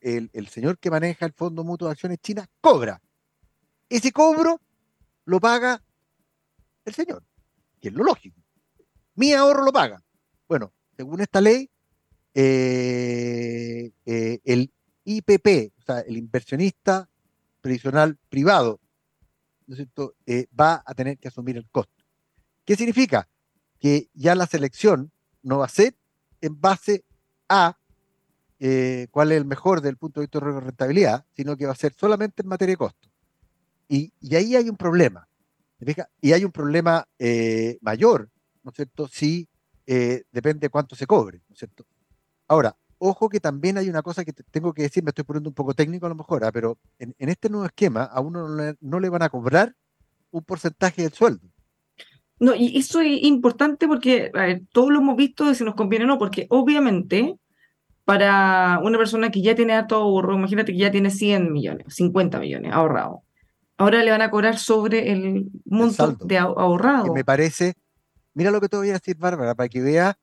[0.00, 3.00] el, señor que maneja el fondo mutuo de acciones chinas cobra.
[3.88, 4.60] Ese cobro
[5.26, 5.80] lo paga
[6.84, 7.22] el señor,
[7.80, 8.42] que es lo lógico.
[9.14, 10.02] Mi ahorro lo paga.
[10.48, 11.70] Bueno, según esta ley,
[12.34, 14.72] eh, eh, el
[15.04, 17.08] IPP, o sea, el inversionista
[17.60, 18.80] previsional privado,
[19.68, 22.04] ¿no es cierto?, eh, va a tener que asumir el costo.
[22.64, 23.28] ¿Qué significa?
[23.78, 25.94] Que ya la selección no va a ser
[26.40, 27.04] en base
[27.48, 27.78] a
[29.12, 31.94] cuál es el mejor desde punto de vista de rentabilidad, sino que va a ser
[31.94, 33.08] solamente en materia de costo.
[33.88, 35.28] Y, ahí hay un problema.
[36.20, 37.06] Y hay un problema
[37.80, 38.28] mayor,
[38.64, 39.48] ¿no es cierto?, si
[39.86, 41.86] depende de cuánto se cobre, ¿no es cierto?
[42.48, 45.54] Ahora, ojo que también hay una cosa que tengo que decir, me estoy poniendo un
[45.54, 46.52] poco técnico a lo mejor, ¿ah?
[46.52, 48.48] pero en, este nuevo esquema a uno
[48.80, 49.74] no le, van a cobrar
[50.30, 51.46] un porcentaje del sueldo.
[52.40, 54.30] No, y eso es importante porque
[54.72, 57.36] todos lo hemos visto y si nos conviene o no, porque obviamente
[58.04, 62.38] para una persona que ya tiene harto ahorro, imagínate que ya tiene 100 millones, 50
[62.38, 63.22] millones ahorrado,
[63.76, 67.12] ahora le van a cobrar sobre el monto de ahorrado.
[67.12, 67.74] me parece,
[68.34, 70.14] mira lo que te voy a decir, Bárbara, para que veas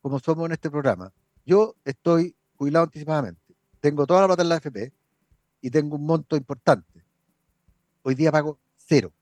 [0.00, 1.12] cómo somos en este programa.
[1.44, 3.40] Yo estoy jubilado anticipadamente,
[3.80, 4.92] tengo toda la plata en la AFP
[5.60, 7.04] y tengo un monto importante.
[8.02, 9.12] Hoy día pago cero.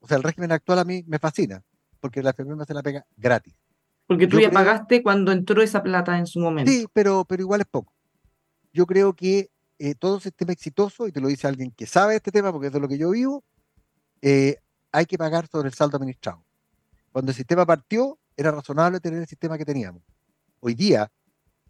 [0.00, 1.62] O sea, el régimen actual a mí me fascina,
[2.00, 3.54] porque la AFP me hace la pega gratis.
[4.06, 6.70] Porque tú ya pagaste cuando entró esa plata en su momento.
[6.70, 7.92] Sí, pero, pero igual es poco.
[8.72, 12.30] Yo creo que eh, todo sistema exitoso, y te lo dice alguien que sabe este
[12.30, 13.42] tema, porque es de lo que yo vivo,
[14.20, 14.58] eh,
[14.92, 16.44] hay que pagar sobre el saldo administrado.
[17.12, 20.02] Cuando el sistema partió, era razonable tener el sistema que teníamos.
[20.60, 21.10] Hoy día,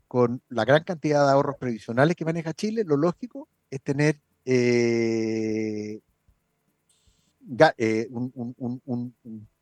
[0.09, 6.01] con la gran cantidad de ahorros previsionales que maneja Chile, lo lógico es tener eh,
[7.79, 9.14] eh, un,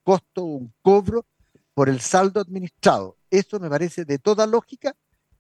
[0.03, 1.25] costo, un cobro
[1.75, 3.17] por el saldo administrado.
[3.31, 4.95] Eso me parece de toda lógica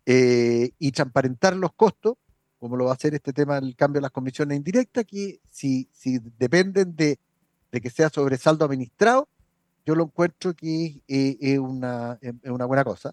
[0.06, 2.14] eh, y transparentar los costos,
[2.58, 5.88] como lo va a hacer este tema del cambio de las comisiones indirectas, que si,
[5.92, 7.18] si dependen de,
[7.70, 9.28] que sea sobre saldo administrado,
[9.84, 13.12] yo lo encuentro que es una, una, buena cosa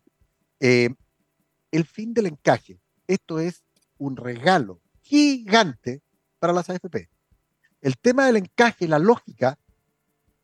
[1.71, 2.79] el fin del encaje.
[3.07, 3.63] Esto es
[3.97, 6.01] un regalo gigante
[6.39, 7.09] para las AFP.
[7.81, 9.57] El tema del encaje, la lógica,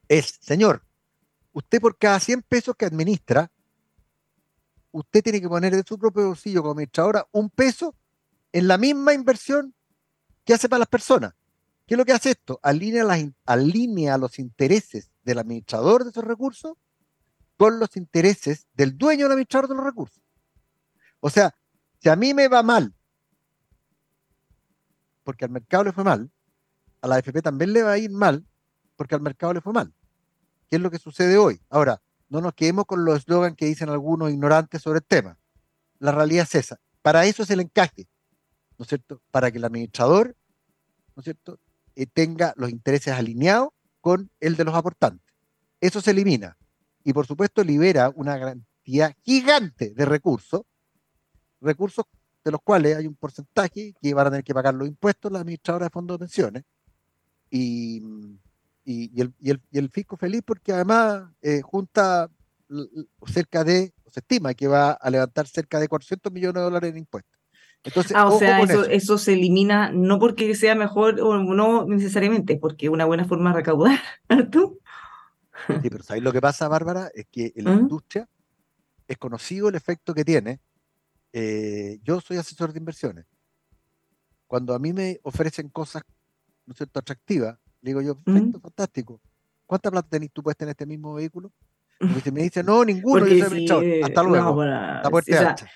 [0.07, 0.83] es, señor,
[1.53, 3.51] usted por cada 100 pesos que administra,
[4.91, 7.95] usted tiene que poner de su propio bolsillo como administradora un peso
[8.51, 9.73] en la misma inversión
[10.45, 11.33] que hace para las personas.
[11.85, 12.59] ¿Qué es lo que hace esto?
[12.63, 13.05] Alinea,
[13.45, 16.77] alinea los intereses del administrador de esos recursos
[17.57, 20.24] con los intereses del dueño del administrador de los recursos.
[21.25, 21.55] O sea,
[21.97, 22.93] si a mí me va mal,
[25.23, 26.29] porque al mercado le fue mal,
[27.01, 28.45] a la AFP también le va a ir mal,
[28.95, 29.91] porque al mercado le fue mal.
[30.69, 31.59] ¿Qué es lo que sucede hoy?
[31.67, 35.39] Ahora, no nos quedemos con los eslogans que dicen algunos ignorantes sobre el tema.
[35.97, 36.79] La realidad es esa.
[37.01, 38.07] Para eso es el encaje,
[38.77, 39.19] ¿no es cierto?
[39.31, 40.35] Para que el administrador,
[41.15, 41.57] ¿no es cierto?,
[41.95, 45.33] eh, tenga los intereses alineados con el de los aportantes.
[45.81, 46.55] Eso se elimina.
[47.03, 50.61] Y por supuesto libera una cantidad gigante de recursos
[51.65, 52.05] recursos
[52.43, 55.41] de los cuales hay un porcentaje que van a tener que pagar los impuestos las
[55.41, 56.63] administradoras de fondos de pensiones
[57.49, 58.03] y,
[58.83, 62.29] y, el, y, el, y el, fisco feliz porque además eh, junta
[63.27, 66.97] cerca de, se estima que va a levantar cerca de 400 millones de dólares en
[66.97, 67.35] impuestos.
[67.83, 72.57] Entonces, ah, o sea, eso, eso, se elimina no porque sea mejor o no necesariamente,
[72.57, 73.99] porque es una buena forma de recaudar,
[74.51, 74.79] ¿tú?
[75.67, 77.11] Sí, pero ¿sabes lo que pasa, Bárbara?
[77.13, 77.81] Es que en la ¿Mm?
[77.81, 78.27] industria
[79.07, 80.59] es conocido el efecto que tiene
[81.37, 83.25] eh, yo soy asesor de inversiones.
[84.47, 86.03] Cuando a mí me ofrecen cosas,
[86.65, 89.21] ¿no es cierto?, atractivas, digo yo, perfecto, fantástico.
[89.65, 91.51] ¿Cuánta plata tenés tú puedes tener este mismo vehículo?
[91.99, 94.63] Y me dice, no, ninguno, yo soy si, Hasta luego.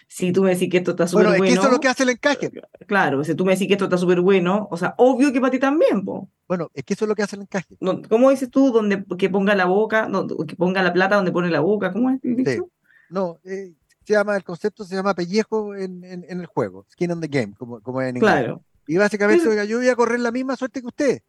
[0.08, 1.38] si tú me decís que esto está súper bueno.
[1.40, 2.52] Bueno, es que eso es lo que hace el encaje.
[2.88, 5.52] Claro, si tú me decís que esto está súper bueno, o sea, obvio que para
[5.52, 6.30] ti también, po.
[6.48, 7.76] Bueno, es que eso es lo que hace el encaje.
[8.08, 10.10] ¿Cómo dices tú donde, que ponga la boca,
[10.48, 11.92] que ponga la plata donde pone la boca?
[11.92, 12.70] ¿Cómo es dicho?
[13.10, 13.74] No, eh,
[14.10, 17.28] se llama, el concepto se llama pellejo en, en, en, el juego, skin on the
[17.28, 18.34] game, como, como en inglés.
[18.34, 18.64] Claro.
[18.88, 21.22] Y básicamente, oiga, yo voy a correr la misma suerte que usted.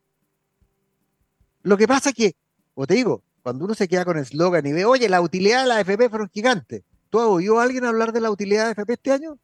[1.62, 2.36] Lo que pasa es que,
[2.72, 5.60] como te digo, cuando uno se queda con el eslogan y ve, oye, la utilidad
[5.60, 6.82] de la AFP fueron gigantes.
[7.10, 9.38] ¿Tú has oído a alguien hablar de la utilidad de la AFP este año?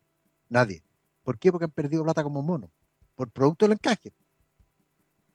[0.48, 0.82] Nadie.
[1.22, 1.52] ¿Por qué?
[1.52, 2.70] Porque han perdido plata como mono,
[3.16, 4.14] por producto del encaje.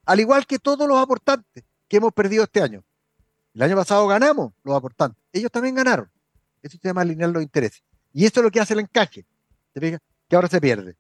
[0.08, 2.84] Al igual que todos los aportantes que hemos perdido este año.
[3.54, 5.24] El año pasado ganamos los aportantes.
[5.32, 6.10] Ellos también ganaron.
[6.64, 7.84] Eso se llama alinear los intereses.
[8.14, 9.26] Y eso es lo que hace el encaje.
[9.74, 10.96] ¿Te Que ahora se pierde.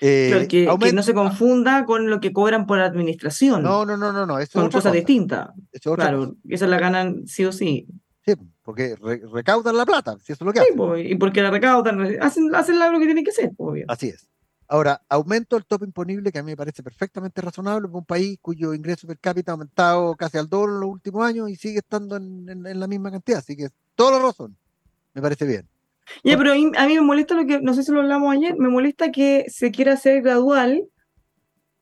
[0.00, 3.62] Eh, que, no se confunda con lo que cobran por administración.
[3.62, 4.44] No, no, no, no, no.
[4.46, 5.50] Son cosas distintas.
[5.82, 7.86] claro, esa la ganan sí o sí.
[8.26, 11.06] Sí, porque recaudan la plata, si eso es lo que sí, hacen.
[11.06, 14.30] y porque la recaudan, hacen, hacen lo que tienen que hacer, pues, Así es.
[14.66, 18.38] Ahora, aumento el top imponible, que a mí me parece perfectamente razonable para un país
[18.40, 21.78] cuyo ingreso per cápita ha aumentado casi al doble en los últimos años y sigue
[21.78, 23.40] estando en, en la misma cantidad.
[23.40, 24.56] Así que toda la razón.
[25.12, 25.68] Me parece bien.
[26.22, 28.68] Ya, pero a mí me molesta lo que, no sé si lo hablamos ayer, me
[28.68, 30.84] molesta que se quiera hacer gradual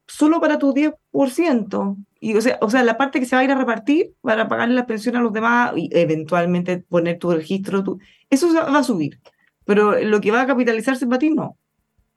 [0.06, 1.96] solo para tu 10%.
[2.20, 4.48] Y, o, sea, o sea, la parte que se va a ir a repartir para
[4.48, 7.98] pagarle la pensión a los demás y eventualmente poner tu registro, tu,
[8.30, 9.20] eso va a subir.
[9.64, 11.56] Pero lo que va a capitalizarse para ti no.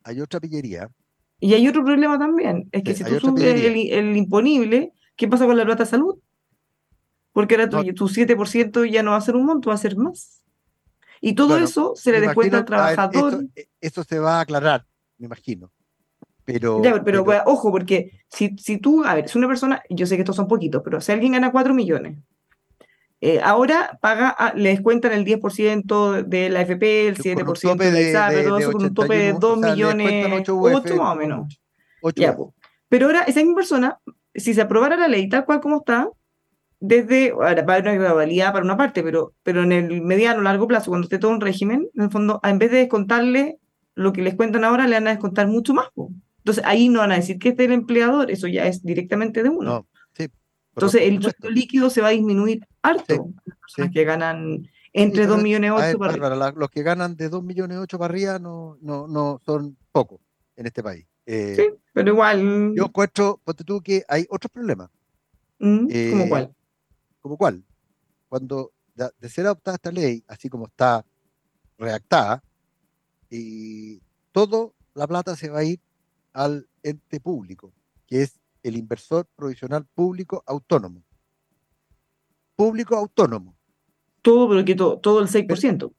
[0.04, 0.90] Hay otra pillería.
[1.40, 5.58] Y hay otro problema también, es que si tú subes el, imponible, ¿qué pasa con
[5.58, 6.18] la plata salud?
[7.34, 9.98] Porque ahora tu, tu 7% ya no va a ser un monto, va a ser
[9.98, 10.45] más.
[11.22, 13.46] Y todo eso se le descuenta al trabajador.
[13.56, 14.86] E, eso, se va a aclarar,
[15.18, 15.72] me imagino.
[16.46, 20.22] Pero, pero, ojo, porque si, si tú, a ver, es una persona, yo sé que
[20.22, 22.20] estos son poquitos, pero si alguien gana 4 millones,
[23.20, 28.58] eh, ahora paga, le descuentan el 10% de la FP, el 7% del SAP, todo
[28.60, 30.56] eso con un tope de 2 millones, 8,
[30.96, 31.60] más o menos.
[32.88, 34.00] pero ahora, esa misma persona,
[34.36, 36.10] si se aprobara la ley tal cual como está,
[36.80, 40.42] desde, ahora va a haber una gradualidad para una parte, pero, pero en el mediano,
[40.42, 43.60] largo plazo, cuando esté todo un régimen, en el fondo, en vez de descontarle
[43.96, 45.88] lo que les cuentan ahora, le van a descontar mucho más.
[46.40, 49.50] Entonces ahí no van a decir que es del empleador, eso ya es directamente de
[49.50, 49.88] uno.
[50.76, 53.30] Entonces el líquido se va a disminuir harto.
[53.94, 56.54] que ganan entre 2 millones 8 para, arriba.
[56.56, 60.20] los que ganan de 2 millones 8 para arriba no, no, no son pocos
[60.56, 61.06] en este país.
[61.26, 62.74] Eh, sí, pero igual.
[62.76, 64.90] Yo encuentro, ponte tú que hay otros problemas.
[65.58, 66.54] ¿Cómo eh, cuál?
[67.26, 67.66] ¿Como cuál?
[68.30, 71.04] Cuando de ser adoptada esta ley, así como está
[71.76, 72.44] redactada,
[73.32, 74.00] y
[74.32, 75.80] todo la plata se va a ir
[76.34, 77.74] al ente público,
[78.06, 81.02] que es el inversor provisional público autónomo.
[82.56, 83.58] Público autónomo.
[84.22, 85.92] Todo, pero que todo, todo el 6%.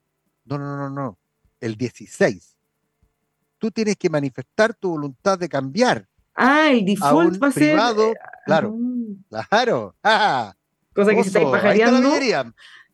[0.44, 1.18] No, no, no, no.
[1.58, 2.56] El 16.
[3.58, 6.08] Tú tienes que manifestar tu voluntad de cambiar.
[6.36, 7.72] Ah, el default va a ser.
[7.72, 9.96] Privado, claro.
[10.04, 10.54] Ah.
[10.96, 12.10] Cosa que si estáis pajareando.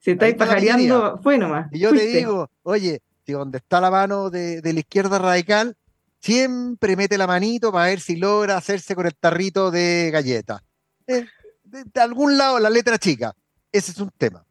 [0.01, 1.69] Si estáis pajareando, fue nomás.
[1.71, 5.77] Y yo te digo, oye, si donde está la mano de, la izquierda radical,
[6.19, 10.65] siempre mete la manito para ver si logra hacerse con el tarrito de galleta.
[11.07, 11.25] Eh,
[11.63, 13.33] de, algún lado, la letra chica.
[13.71, 14.45] Ese es un tema.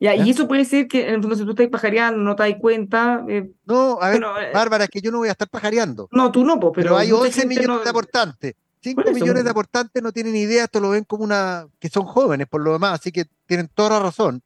[0.00, 2.42] Ya, y eso puede ser que en el fondo si tú estás pajareando, no te
[2.44, 3.22] das cuenta.
[3.28, 6.08] Eh, no, a ver, eh, Bárbara, es que yo no voy a estar pajareando.
[6.10, 8.54] No, tú no, pero, pero hay 11 millones de aportantes.
[8.94, 11.66] 5 millones de aportantes no tienen idea, esto lo ven como una.
[11.80, 14.42] que son jóvenes por lo demás, así que tienen toda la razón.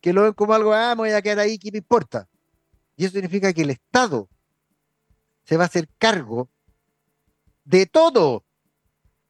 [0.00, 2.28] Que lo ven como algo, ah, me voy a quedar ahí, ¿qué me importa?
[2.96, 4.28] Y eso significa que el Estado
[5.44, 6.48] se va a hacer cargo
[7.64, 8.44] de todo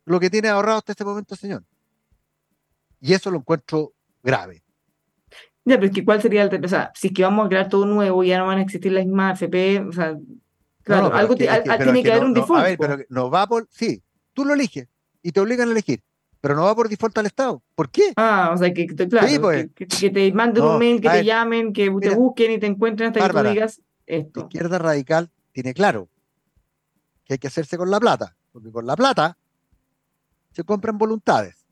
[0.07, 1.63] lo que tiene ahorrado hasta este momento, señor.
[3.03, 4.63] Y eso lo encuentro grave.
[5.67, 6.65] Ya, pero es que ¿cuál sería el...
[6.65, 8.93] O sea, si es que vamos a crear todo nuevo, ya no van a existir
[8.93, 10.17] las mismas FP, o sea,
[10.83, 11.63] claro, algo tiene
[12.03, 12.63] que, haber un default.
[12.63, 13.69] a ver, pero no va por...
[13.71, 14.03] Sí,
[14.35, 14.89] tú lo eliges
[15.23, 16.03] y te obligan a elegir,
[16.41, 17.63] pero no va por default al Estado.
[17.75, 18.13] ¿Por qué?
[18.17, 19.69] Ah, o sea, que, claro, pues.
[19.75, 23.27] que, te manden un mail, que te llamen, que te busquen y te encuentren hasta
[23.27, 24.41] que tú digas esto.
[24.41, 26.09] La izquierda radical tiene claro
[27.25, 29.39] que hay que hacerse con la plata, porque con la plata
[30.53, 31.65] se compran voluntades.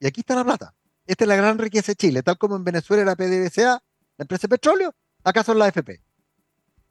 [0.00, 0.74] Y aquí está la plata.
[1.06, 3.82] Esta es la gran riqueza de Chile, tal como en Venezuela era PDVSA,
[4.16, 6.00] la empresa de petróleo, acá son las FP.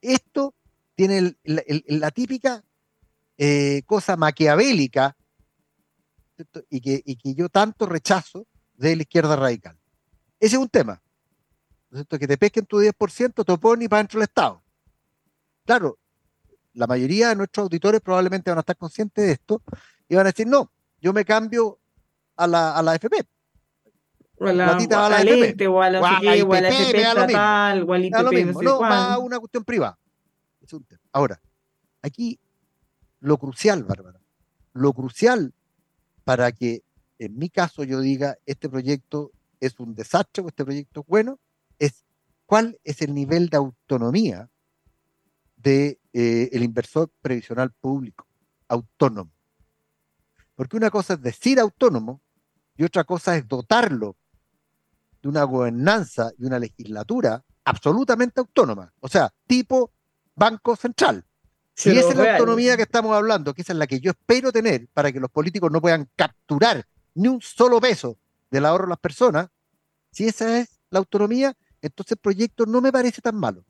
[0.01, 0.55] Esto
[0.95, 2.63] tiene la típica
[3.43, 5.17] eh, cosa maquiavélica
[6.69, 9.75] y que, que, yo tanto rechazo de la izquierda radical.
[10.39, 11.01] Ese es un tema.
[12.07, 14.61] Que te pesquen tu 10%, te oponen para dentro del Estado.
[15.65, 15.97] Claro,
[16.73, 19.63] la mayoría de nuestros auditores probablemente van a estar conscientes de esto
[20.07, 21.79] y van a decir, no, yo me cambio
[22.35, 23.25] a la, a la FP.
[24.37, 26.61] o a la, o a la lente, o a la, o a la, o a
[26.61, 28.61] la FP estatal, o mismo.
[28.61, 29.97] No, va a una cuestión privada.
[31.11, 31.41] Ahora,
[32.03, 32.39] aquí
[33.21, 34.19] lo crucial, Bárbara,
[34.73, 35.53] lo crucial
[36.23, 36.83] para que
[37.19, 41.39] en mi caso yo diga este proyecto es un desastre o este proyecto es bueno,
[41.77, 42.03] es
[42.47, 44.49] cuál es el nivel de autonomía
[45.55, 48.27] del de, eh, inversor previsional público,
[48.67, 49.31] autónomo.
[50.55, 52.21] Porque una cosa es decir autónomo
[52.75, 54.17] y otra cosa es dotarlo
[55.21, 59.91] de una gobernanza y una legislatura absolutamente autónoma, o sea, tipo
[60.35, 61.23] Banco Central.
[61.73, 64.51] Si esa es la autonomía que estamos hablando, que esa es la que yo espero
[64.51, 68.17] tener para que los políticos no puedan capturar ni un solo peso
[68.49, 69.47] del ahorro de las personas,
[70.11, 73.63] si esa es la autonomía, entonces el proyecto no me parece tan malo.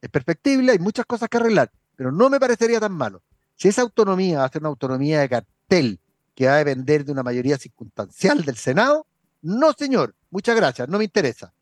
[0.00, 3.22] Es perfectible, hay muchas cosas que arreglar, pero no me parecería tan malo.
[3.56, 6.00] Si esa autonomía va a ser una autonomía de cartel
[6.34, 9.06] que va a depender de una mayoría circunstancial del Senado,
[9.42, 11.52] no, señor, muchas gracias, no me interesa.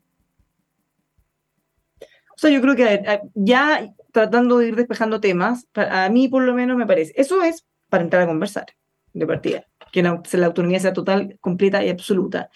[1.99, 6.53] O sea, yo creo que ya tratando de ir despejando temas, a mí por lo
[6.53, 8.67] menos me parece, eso es para entrar a conversar
[9.11, 12.49] de partida, que la, autonomía sea total, completa y absoluta.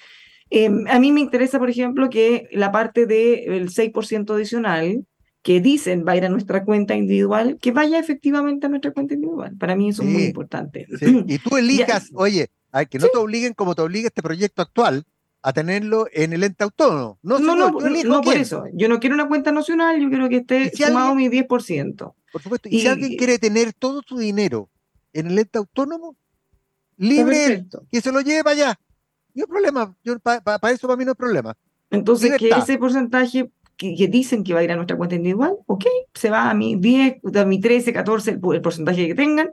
[0.49, 5.05] Em, a mí me interesa, por ejemplo, que la parte del 6% adicional,
[5.41, 9.15] que dicen va a ir a nuestra cuenta individual, que vaya efectivamente a nuestra cuenta
[9.15, 9.57] individual.
[9.57, 10.87] Para mí eso es muy importante.
[11.27, 15.05] Y tú elijas, oye, hay que no te obliguen como te obliga este proyecto actual,
[15.47, 17.19] a tenerlo en el ente autónomo.
[17.23, 18.65] No, no, no, no por eso.
[18.73, 22.13] Yo no quiero una cuenta nacional, yo quiero que esté sumado mi 10%.
[22.33, 22.67] Por supuesto.
[22.69, 24.69] Y, si alguien quiere tener todo su dinero
[25.13, 26.17] en el ente autónomo,
[26.97, 28.79] libre que se lo lleve para allá.
[29.35, 29.95] No hay problema.
[30.43, 31.55] Para eso para mí no hay problema.
[31.91, 35.85] Entonces, que ese porcentaje que, dicen que va a ir a nuestra cuenta individual, ok,
[36.13, 39.51] se va a mi 10, a mi 13, 14, el, el porcentaje que tengan,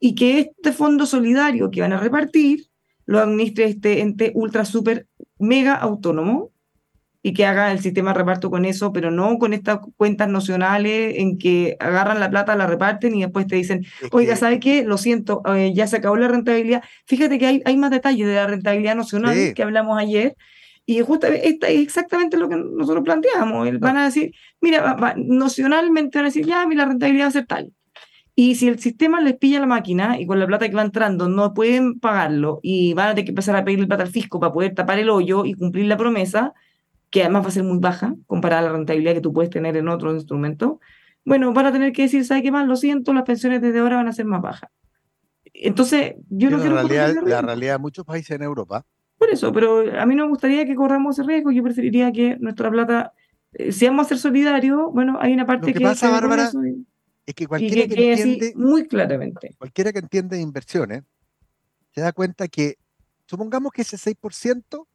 [0.00, 2.70] y que este fondo solidario que van a repartir
[3.06, 5.06] lo administre este ente ultra, super,
[5.38, 6.50] mega autónomo
[7.26, 11.14] y que haga el sistema de reparto con eso, pero no con estas cuentas nacionales
[11.16, 14.84] en que agarran la plata, la reparten y después te dicen, oiga, ¿sabe qué?
[14.84, 16.84] Lo siento, eh, ya se acabó la rentabilidad.
[17.04, 20.36] Fíjate que hay, hay más detalles de la rentabilidad nacional que hablamos ayer.
[20.88, 23.68] Y justamente esta es exactamente lo que nosotros planteamos.
[23.80, 27.46] Van a decir, mira, nacionalmente van a decir, ya, mi la rentabilidad va a ser
[27.46, 27.72] tal.
[28.38, 31.26] Y si el sistema les pilla la máquina y con la plata que va entrando
[31.26, 34.52] no pueden pagarlo y van a tener que empezar a pedirle plata al fisco para
[34.52, 36.52] poder tapar el hoyo y cumplir la promesa,
[37.08, 39.74] que además va a ser muy baja comparada a la rentabilidad que tú puedes tener
[39.78, 40.74] en otros instrumentos,
[41.24, 42.68] bueno, van a tener que decir, ¿sabe qué más?
[42.68, 44.70] Lo siento, las pensiones desde ahora van a ser más bajas.
[45.54, 46.76] Entonces, yo no quiero...
[46.76, 48.84] La realidad, la realidad de muchos países en Europa.
[49.18, 52.36] Por eso, pero a mí no me gustaría que corramos ese riesgo, yo preferiría que
[52.38, 53.12] nuestra plata,
[53.54, 55.80] eh, si vamos a ser solidarios, bueno, hay una parte Lo que...
[55.80, 56.50] pasa, Bárbara,
[57.26, 59.56] es que cualquiera que, entiende, muy claramente.
[59.58, 61.02] Cualquiera que entiende inversiones
[61.92, 62.78] se da cuenta que
[63.26, 64.86] supongamos que ese 6%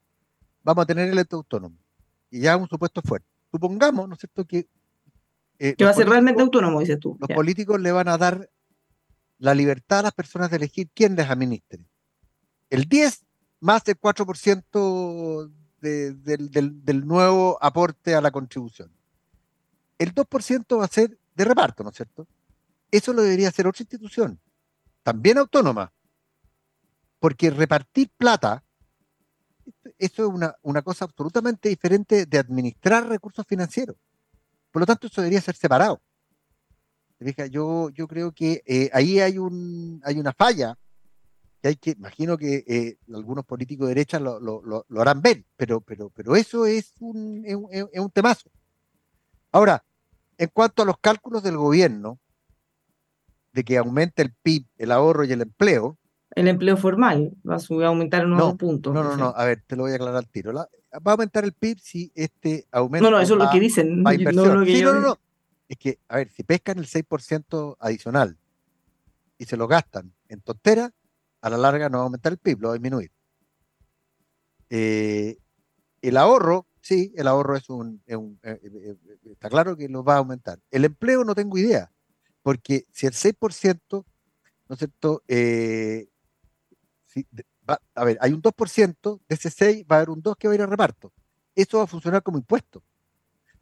[0.63, 1.75] vamos a tener el ente autónomo
[2.29, 3.27] y ya un supuesto fuerte.
[3.51, 4.67] Supongamos, ¿no es cierto?, que...
[5.59, 7.17] Eh, que va a ser realmente autónomo, dices tú.
[7.19, 8.49] Los políticos le van a dar
[9.37, 11.83] la libertad a las personas de elegir quién les administre.
[12.69, 13.25] El 10
[13.59, 15.51] más del 4%
[15.81, 16.51] del,
[16.85, 18.91] del nuevo aporte a la contribución.
[19.97, 22.27] El 2% va a ser de reparto, ¿no es cierto?
[22.89, 24.39] Eso lo debería hacer otra institución,
[25.03, 25.91] también autónoma,
[27.19, 28.63] porque repartir plata,
[29.97, 33.95] eso es una, una cosa absolutamente diferente de administrar recursos financieros.
[34.71, 36.01] Por lo tanto, eso debería ser separado.
[37.51, 40.75] Yo, yo creo que eh, ahí hay, un, hay una falla
[41.63, 46.09] hay que, imagino que eh, algunos políticos de derecha lo, lo, harán ver, pero, pero,
[46.09, 48.49] pero eso es un, es, es un temazo.
[49.51, 49.83] Ahora,
[50.41, 52.17] en cuanto a los cálculos del gobierno,
[53.53, 55.99] de que aumente el PIB, el ahorro y el empleo.
[56.31, 58.91] El empleo formal va a aumentar en unos puntos.
[58.91, 60.51] No, no, no, a ver, te lo voy a aclarar al tiro.
[60.51, 60.67] va
[61.05, 63.07] a aumentar el PIB si este aumento.
[63.07, 64.01] No, no, eso es lo que dicen.
[64.33, 65.19] No, no, no, no.
[65.69, 68.35] Es que, a ver, si pescan el 6% adicional
[69.37, 70.91] y se lo gastan en tontera,
[71.41, 73.11] a la larga no va a aumentar el PIB, lo va a disminuir.
[74.71, 75.37] Eh,
[76.01, 78.95] el ahorro Sí, el ahorro es un, eh, eh, eh,
[79.31, 80.59] está claro que lo va a aumentar.
[80.71, 81.91] El empleo no tengo idea,
[82.41, 84.05] porque si el 6%,
[84.67, 85.21] ¿no es cierto?
[87.95, 90.53] a ver, hay un 2%, de ese 6 va a haber un 2 que va
[90.53, 91.13] a ir a reparto.
[91.53, 92.83] Eso va a funcionar como impuesto.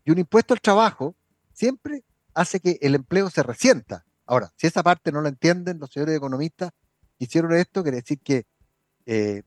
[0.05, 1.15] Y un impuesto al trabajo
[1.53, 4.05] siempre hace que el empleo se resienta.
[4.25, 6.71] Ahora, si esa parte no la entienden los señores economistas
[7.17, 8.45] hicieron esto, quiere decir que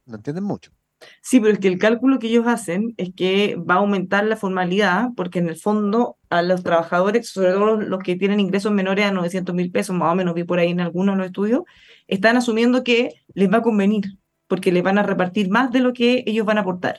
[0.05, 0.73] no entienden mucho.
[1.21, 4.37] Sí, pero es que el cálculo que ellos hacen es que va a aumentar la
[4.37, 9.05] formalidad, porque en el fondo a los trabajadores, sobre todo los que tienen ingresos menores
[9.07, 11.63] a 900 mil pesos, más o menos vi por ahí en algunos de los estudios,
[12.09, 14.05] están asumiendo que les va a convenir,
[14.47, 16.99] porque les van a repartir más de lo que ellos van a aportar.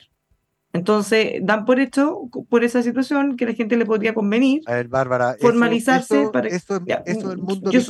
[0.74, 4.74] Entonces, dan por hecho, por esa situación, que a la gente le podría convenir a
[4.74, 6.48] ver, Bárbara, formalizarse para...
[6.48, 7.80] Eso, es el mundo yo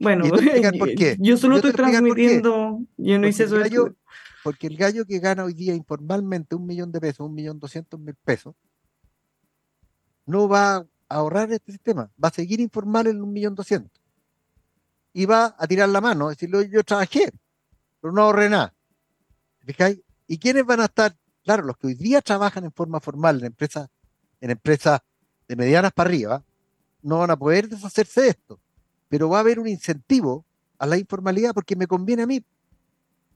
[0.00, 0.24] Bueno,
[0.78, 1.16] por qué.
[1.20, 3.56] yo solo estoy transmitiendo, yo no hice eso.
[4.42, 7.98] Porque el gallo que gana hoy día informalmente un millón de pesos, un millón doscientos
[8.00, 8.54] mil pesos,
[10.26, 14.00] no va a ahorrar este sistema, va a seguir informal en un millón doscientos.
[15.12, 17.32] Y va a tirar la mano, decirlo, yo trabajé,
[18.00, 18.74] pero no ahorré nada.
[20.26, 23.46] ¿Y quiénes van a estar Claro, los que hoy día trabajan en forma formal en
[23.46, 23.88] empresas,
[24.40, 25.00] en empresas
[25.48, 26.44] de medianas para arriba,
[27.02, 28.60] no van a poder deshacerse de esto.
[29.08, 30.44] Pero va a haber un incentivo
[30.78, 32.44] a la informalidad porque me conviene a mí.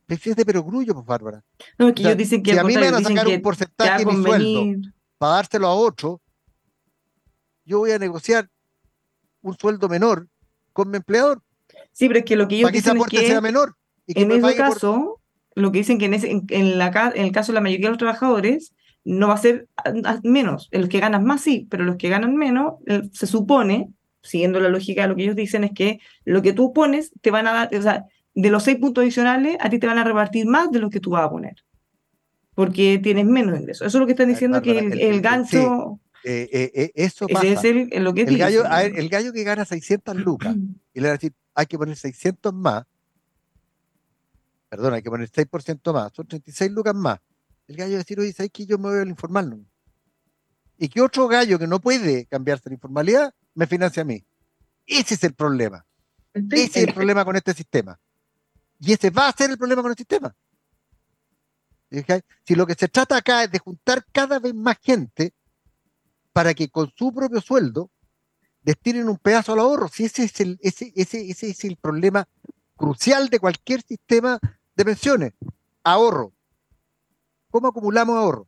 [0.07, 1.43] Es de perogrullo, pues, Bárbara.
[1.77, 4.11] No, que ellos dicen que si a mí me van a sacar un porcentaje de
[4.11, 6.21] mi sueldo para dárselo a otro,
[7.65, 8.49] yo voy a negociar
[9.41, 10.27] un sueldo menor
[10.73, 11.41] con mi empleador.
[11.91, 13.75] Sí, pero es que lo que ellos para dicen que sea menor.
[14.05, 15.21] Y que en ese caso,
[15.55, 17.97] lo que dicen que en, en, la, en el caso de la mayoría de los
[17.97, 19.67] trabajadores no va a ser
[20.23, 20.67] menos.
[20.71, 22.73] Los que ganan más sí, pero los que ganan menos,
[23.13, 23.89] se supone,
[24.21, 27.31] siguiendo la lógica de lo que ellos dicen, es que lo que tú pones te
[27.31, 28.05] van a dar, o sea,
[28.35, 30.99] de los seis puntos adicionales, a ti te van a repartir más de lo que
[30.99, 31.55] tú vas a poner.
[32.53, 33.87] Porque tienes menos ingresos.
[33.87, 35.99] Eso es lo que están diciendo, que el, gancho...
[36.23, 37.45] Eh, eh, eh, eso pasa.
[37.45, 40.55] Es el, lo que el, gallo, el gallo que gana 600 lucas
[40.93, 42.83] y le va a decir, hay que poner 600 más,
[44.67, 47.19] perdón, hay que poner 6% más, son 36 lucas más.
[47.67, 49.63] El gallo va a decir, oye, ¿sabes que yo me voy al informal?
[50.77, 54.25] Y que otro gallo que no puede cambiarse la informalidad me financia a mí.
[54.87, 55.85] Ese es el problema.
[56.33, 57.99] Ese es el problema con este sistema.
[58.79, 60.35] Y ese va a ser el problema con el sistema.
[62.43, 65.33] Si lo que se trata acá es de juntar cada vez más gente
[66.33, 67.89] para que con su propio sueldo
[68.61, 72.27] destinen un pedazo al ahorro, si ese es el, ese, ese, ese es el problema
[72.75, 74.39] crucial de cualquier sistema
[74.75, 75.33] de pensiones,
[75.83, 76.33] ahorro.
[77.49, 78.47] ¿Cómo acumulamos ahorro?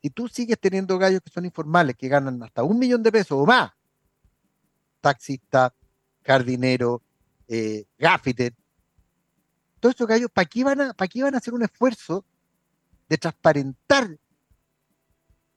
[0.00, 3.32] Si tú sigues teniendo gallos que son informales, que ganan hasta un millón de pesos
[3.32, 3.72] o más,
[5.00, 5.74] taxista,
[6.22, 7.02] jardinero,
[7.48, 7.86] eh,
[9.78, 12.24] todos estos gallos, ¿para qué, van a, ¿para qué van a hacer un esfuerzo
[13.08, 14.18] de transparentar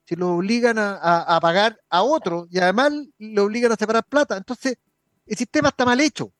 [0.04, 4.36] si lo obligan a, pagar a otro y además lo obligan a separar plata?
[4.36, 4.78] Entonces,
[5.26, 6.32] el sistema está mal hecho.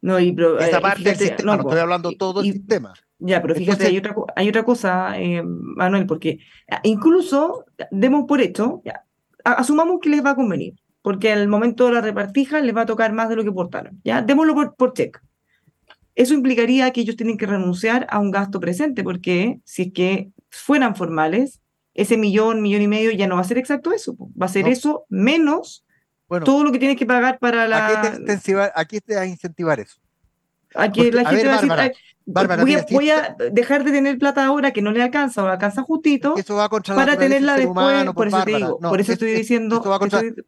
[0.00, 2.92] No, y Esa eh, parte del sistema, no, estoy hablando todo el sistema.
[3.20, 8.40] Ya, pero fíjate, hay, otra, hay otra cosa, eh, Manuel, porque ah, incluso demos por
[8.40, 9.04] hecho, ya,
[9.44, 12.86] asumamos que les va a convenir, porque al momento de la repartija les va a
[12.86, 15.22] tocar más de lo que portaron, ya, démoslo por, por check.
[16.14, 20.30] Eso implicaría que ellos tienen que renunciar a un gasto presente, porque si es que
[20.50, 21.60] fueran formales,
[21.94, 24.68] ese millón, millón y medio ya no va a ser exacto eso, va a ser
[24.68, 25.84] eso menos
[26.40, 27.86] todo lo que tienes que pagar para la.
[28.74, 29.98] Aquí te, va a incentivar eso.
[30.74, 34.90] Aquí la gente va a decir, voy, a, dejar de tener plata ahora que no
[34.90, 38.10] le alcanza o alcanza justito eso va contra para tenerla después.
[38.14, 39.82] por eso te digo, por eso estoy diciendo.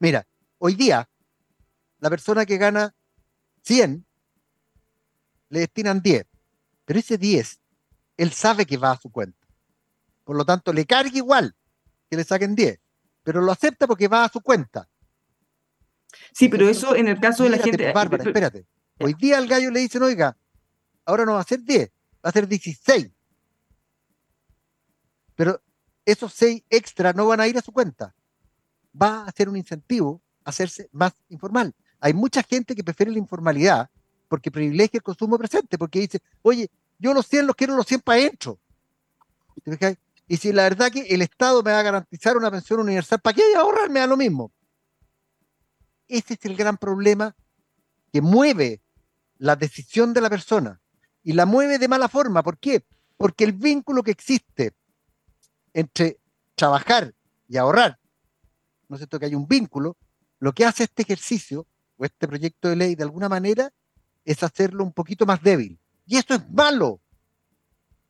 [0.01, 0.27] Mira,
[0.59, 1.09] hoy día,
[1.99, 2.95] la persona que gana
[3.63, 4.07] 100
[5.55, 6.27] le destinan 10,
[6.85, 7.61] pero ese 10,
[8.17, 9.47] él sabe que va a su cuenta.
[10.25, 11.55] Por lo tanto, le carga igual
[12.11, 12.81] que le saquen 10,
[13.23, 14.89] pero lo acepta porque va a su cuenta.
[16.33, 17.93] Sí, pero eso en el caso de la gente.
[17.93, 18.67] Bárbara, espérate.
[18.99, 20.37] Hoy día al gallo le dicen, oiga,
[21.05, 21.89] ahora no va a ser 10,
[22.25, 23.11] va a ser 16.
[25.37, 25.61] Pero
[26.05, 28.15] esos 6 extra no van a ir a su cuenta.
[29.01, 31.75] Va a ser un incentivo a hacerse más informal.
[32.01, 33.91] Hay mucha gente que prefiere la informalidad
[34.35, 36.69] porque privilegia el consumo presente, porque dice, oye,
[36.99, 38.59] yo los 100 los quiero los 100 para adentro.
[40.27, 43.37] Y si la verdad que el Estado me va a garantizar una pensión universal, ¿para
[43.37, 44.51] qué ahorrarme a lo mismo?
[46.09, 47.37] Ese es el gran problema
[48.13, 48.83] que mueve
[49.39, 50.81] la decisión de la persona
[51.23, 52.43] y la mueve de mala forma.
[52.43, 52.85] ¿Por qué?
[53.17, 54.73] Porque el vínculo que existe
[55.73, 56.19] entre
[56.57, 57.15] trabajar
[57.47, 58.01] y ahorrar,
[58.89, 59.97] ¿no es cierto que hay un vínculo?
[60.41, 63.73] Lo que hace este ejercicio o este proyecto de ley de alguna manera
[64.25, 65.79] es hacerlo un poquito más débil.
[66.07, 67.01] Y eso es malo.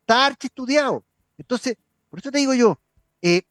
[0.01, 1.05] Está archi estudiado.
[1.39, 1.77] Entonces,
[2.11, 2.79] por eso te digo yo,
[3.23, 3.43] eh,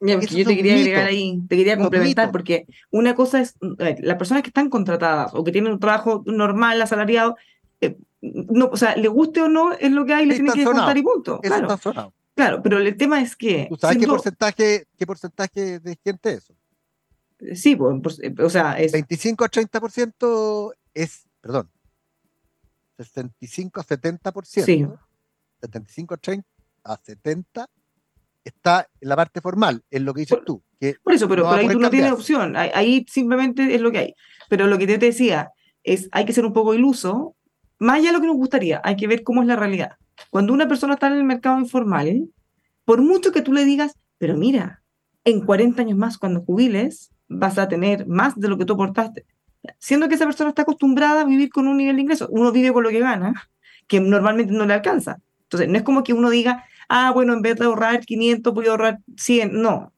[0.00, 4.50] yo te quería agregar ahí, te quería complementar, porque una cosa es, las personas que
[4.50, 7.36] están contratadas o que tienen un trabajo normal, asalariado,
[7.80, 10.64] eh, no, o sea, le guste o no, es lo que hay, le tienen que
[10.64, 11.40] contar y punto.
[11.40, 12.12] Claro.
[12.34, 13.68] claro, pero el tema es que...
[13.78, 16.54] sabes qué, porcentaje, qué porcentaje de gente es eso?
[17.54, 18.92] Sí, pues, o sea, es...
[18.92, 21.70] 25 a 30% es, perdón,
[22.96, 24.64] 65 a 70%.
[24.64, 24.86] Sí.
[25.60, 26.48] 75 a 30
[26.84, 27.70] a 70
[28.44, 30.62] está en la parte formal, en lo que dices tú.
[31.02, 34.14] por eso, pero, ahí tú no tienes opción, ahí, simplemente es lo que hay.
[34.48, 35.50] Pero lo que te decía
[35.82, 37.34] es, hay que ser un poco iluso
[37.78, 39.96] más allá de lo que nos gustaría, hay que ver cómo es la realidad.
[40.30, 42.30] Cuando una persona está en el mercado informal,
[42.84, 44.82] por mucho que tú le digas, pero mira,
[45.24, 49.26] en 40 años más, cuando jubiles, vas a tener más de lo que tú aportaste.
[49.78, 52.72] Siendo que esa persona está acostumbrada a vivir con un nivel de ingreso, uno vive
[52.72, 53.50] con lo que gana,
[53.86, 55.18] que normalmente no le alcanza.
[55.42, 58.66] Entonces, no es como que uno diga, ah, bueno, en vez de ahorrar 500, voy
[58.66, 59.60] a ahorrar 100.
[59.60, 59.92] No,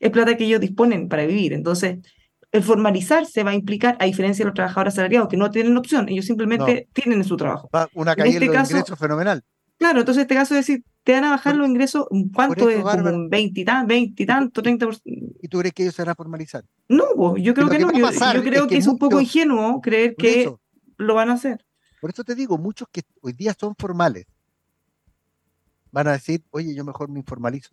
[0.00, 1.52] es plata que ellos disponen para vivir.
[1.52, 1.98] Entonces,
[2.50, 6.08] el formalizarse va a implicar, a diferencia de los trabajadores asalariados, que no tienen opción,
[6.08, 7.68] ellos simplemente tienen su trabajo.
[7.94, 9.42] una caída en, este caso, ingresos fenomenal.
[9.78, 12.82] Claro, entonces este caso es decir, te van a bajar los ingresos, ¿cuánto es?
[12.82, 15.00] Como un 20 y tanto, 20 y tanto, 30%.
[15.04, 16.64] ¿Y tú crees que ellos se van a formalizar?
[16.88, 17.92] No, yo creo que, no.
[17.92, 20.54] Yo, creo que, es un poco ingenuo creer que
[20.96, 21.64] lo van a hacer.
[22.00, 24.26] Por eso te digo, muchos que hoy día son formales
[25.94, 27.70] van a decir, oye, yo mejor me informalizo.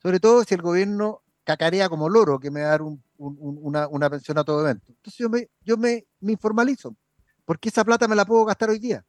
[0.00, 2.82] Sobre todo si el gobierno cacarea como loro que me va a dar
[3.18, 4.86] una, pensión a todo evento.
[4.88, 6.96] Entonces yo me, yo me, informalizo,
[7.44, 9.04] porque esa plata me la puedo gastar hoy día.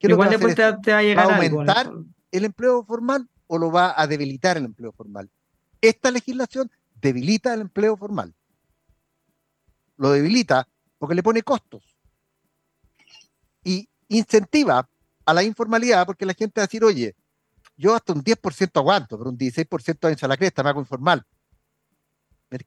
[0.00, 1.92] Igual después te, va a llegar ¿Va a aumentar
[2.30, 5.30] el empleo formal o lo va a debilitar el empleo formal?
[5.80, 6.70] Esta legislación
[7.00, 8.34] debilita el empleo formal.
[9.96, 10.68] Lo debilita
[10.98, 11.82] porque le pone costos
[13.64, 14.88] y incentiva
[15.24, 17.14] a la informalidad porque la gente va a decir, oye,
[17.76, 21.24] yo hasta un 10% aguanto, pero un 16% a la cresta, me hago informal.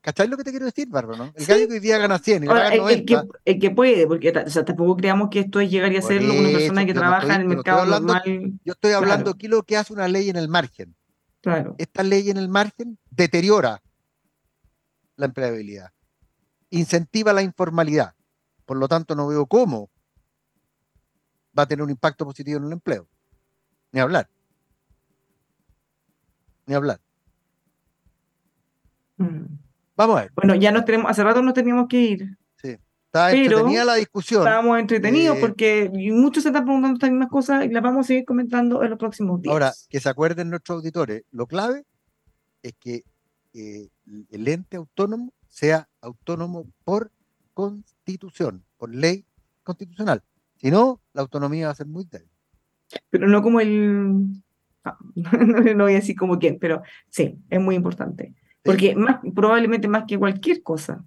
[0.01, 1.31] ¿Cacháis lo que te quiero decir, Bárbaro?
[1.35, 4.29] El gallo que hoy día gana 100 y Ahora, el, que, el, que, puede, porque
[4.29, 7.47] o sea, tampoco creamos que esto llegaría a ser una persona que trabaja en el
[7.47, 8.21] mercado normal.
[8.63, 10.95] Yo estoy hablando aquí lo que hace una ley en el margen.
[11.41, 11.75] Claro.
[11.79, 13.81] Esta ley en el margen deteriora
[15.15, 15.89] la empleabilidad,
[16.69, 18.13] incentiva la informalidad.
[18.65, 19.89] Por lo tanto, no veo cómo
[21.57, 23.07] va a tener un impacto positivo en el empleo.
[23.91, 24.29] Ni hablar
[26.71, 26.99] ni hablar.
[29.17, 29.59] Mm.
[30.01, 30.31] Vamos a ver.
[30.35, 32.37] Bueno, ya nos tenemos, hace rato nos teníamos que ir.
[32.55, 32.75] Sí.
[33.05, 34.41] Estaba entretenida la discusión.
[34.41, 38.07] Estábamos entretenidos eh, porque muchos se están preguntando estas mismas cosas y las vamos a
[38.07, 39.53] seguir comentando en los próximos días.
[39.53, 41.85] Ahora, que se acuerden nuestros auditores, lo clave
[42.63, 43.03] es que
[43.53, 43.89] eh,
[44.31, 47.11] el ente autónomo sea autónomo por
[47.53, 49.23] constitución, por ley
[49.61, 50.23] constitucional.
[50.57, 52.29] Si no, la autonomía va a ser muy débil.
[53.11, 54.41] Pero no como el
[55.15, 58.33] no, voy a decir como quién, pero sí, es muy importante.
[58.63, 61.03] Porque más, probablemente más que cualquier cosa.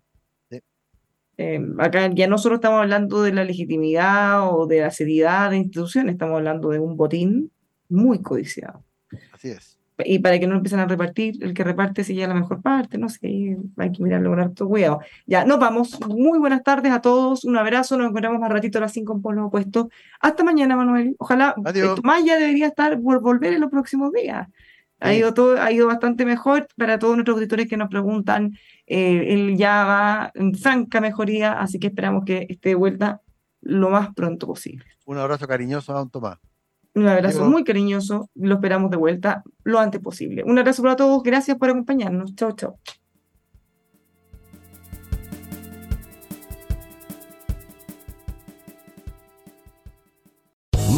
[1.37, 5.57] Eh, acá ya no solo estamos hablando de la legitimidad o de la seriedad de
[5.57, 7.51] instituciones, estamos hablando de un botín
[7.89, 8.85] muy codiciado.
[9.33, 12.41] Así es y para que no empiecen a repartir, el que reparte se lleva la
[12.41, 15.01] mejor parte, no sé, hay que mirarlo con harto cuidado.
[15.27, 16.01] Ya, nos vamos.
[16.09, 19.23] Muy buenas tardes a todos, un abrazo, nos encontramos más ratito a las 5 en
[19.23, 19.89] Polo Opuesto.
[20.21, 21.15] Hasta mañana, Manuel.
[21.19, 21.55] Ojalá
[22.03, 24.49] Maya debería estar por volver en los próximos días.
[25.05, 28.53] Ha ido, todo, ha ido bastante mejor para todos nuestros auditores que nos preguntan.
[28.87, 33.21] Eh, él ya va en franca mejoría, así que esperamos que esté de vuelta
[33.61, 34.85] lo más pronto posible.
[35.05, 36.39] Un abrazo cariñoso a don Tomás.
[36.95, 38.31] Un abrazo muy cariñoso.
[38.35, 40.45] Lo esperamos de vuelta lo antes posible.
[40.45, 41.23] Un abrazo para todos.
[41.23, 42.35] Gracias por acompañarnos.
[42.35, 42.79] Chao, chao.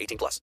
[0.00, 0.40] 18 plus.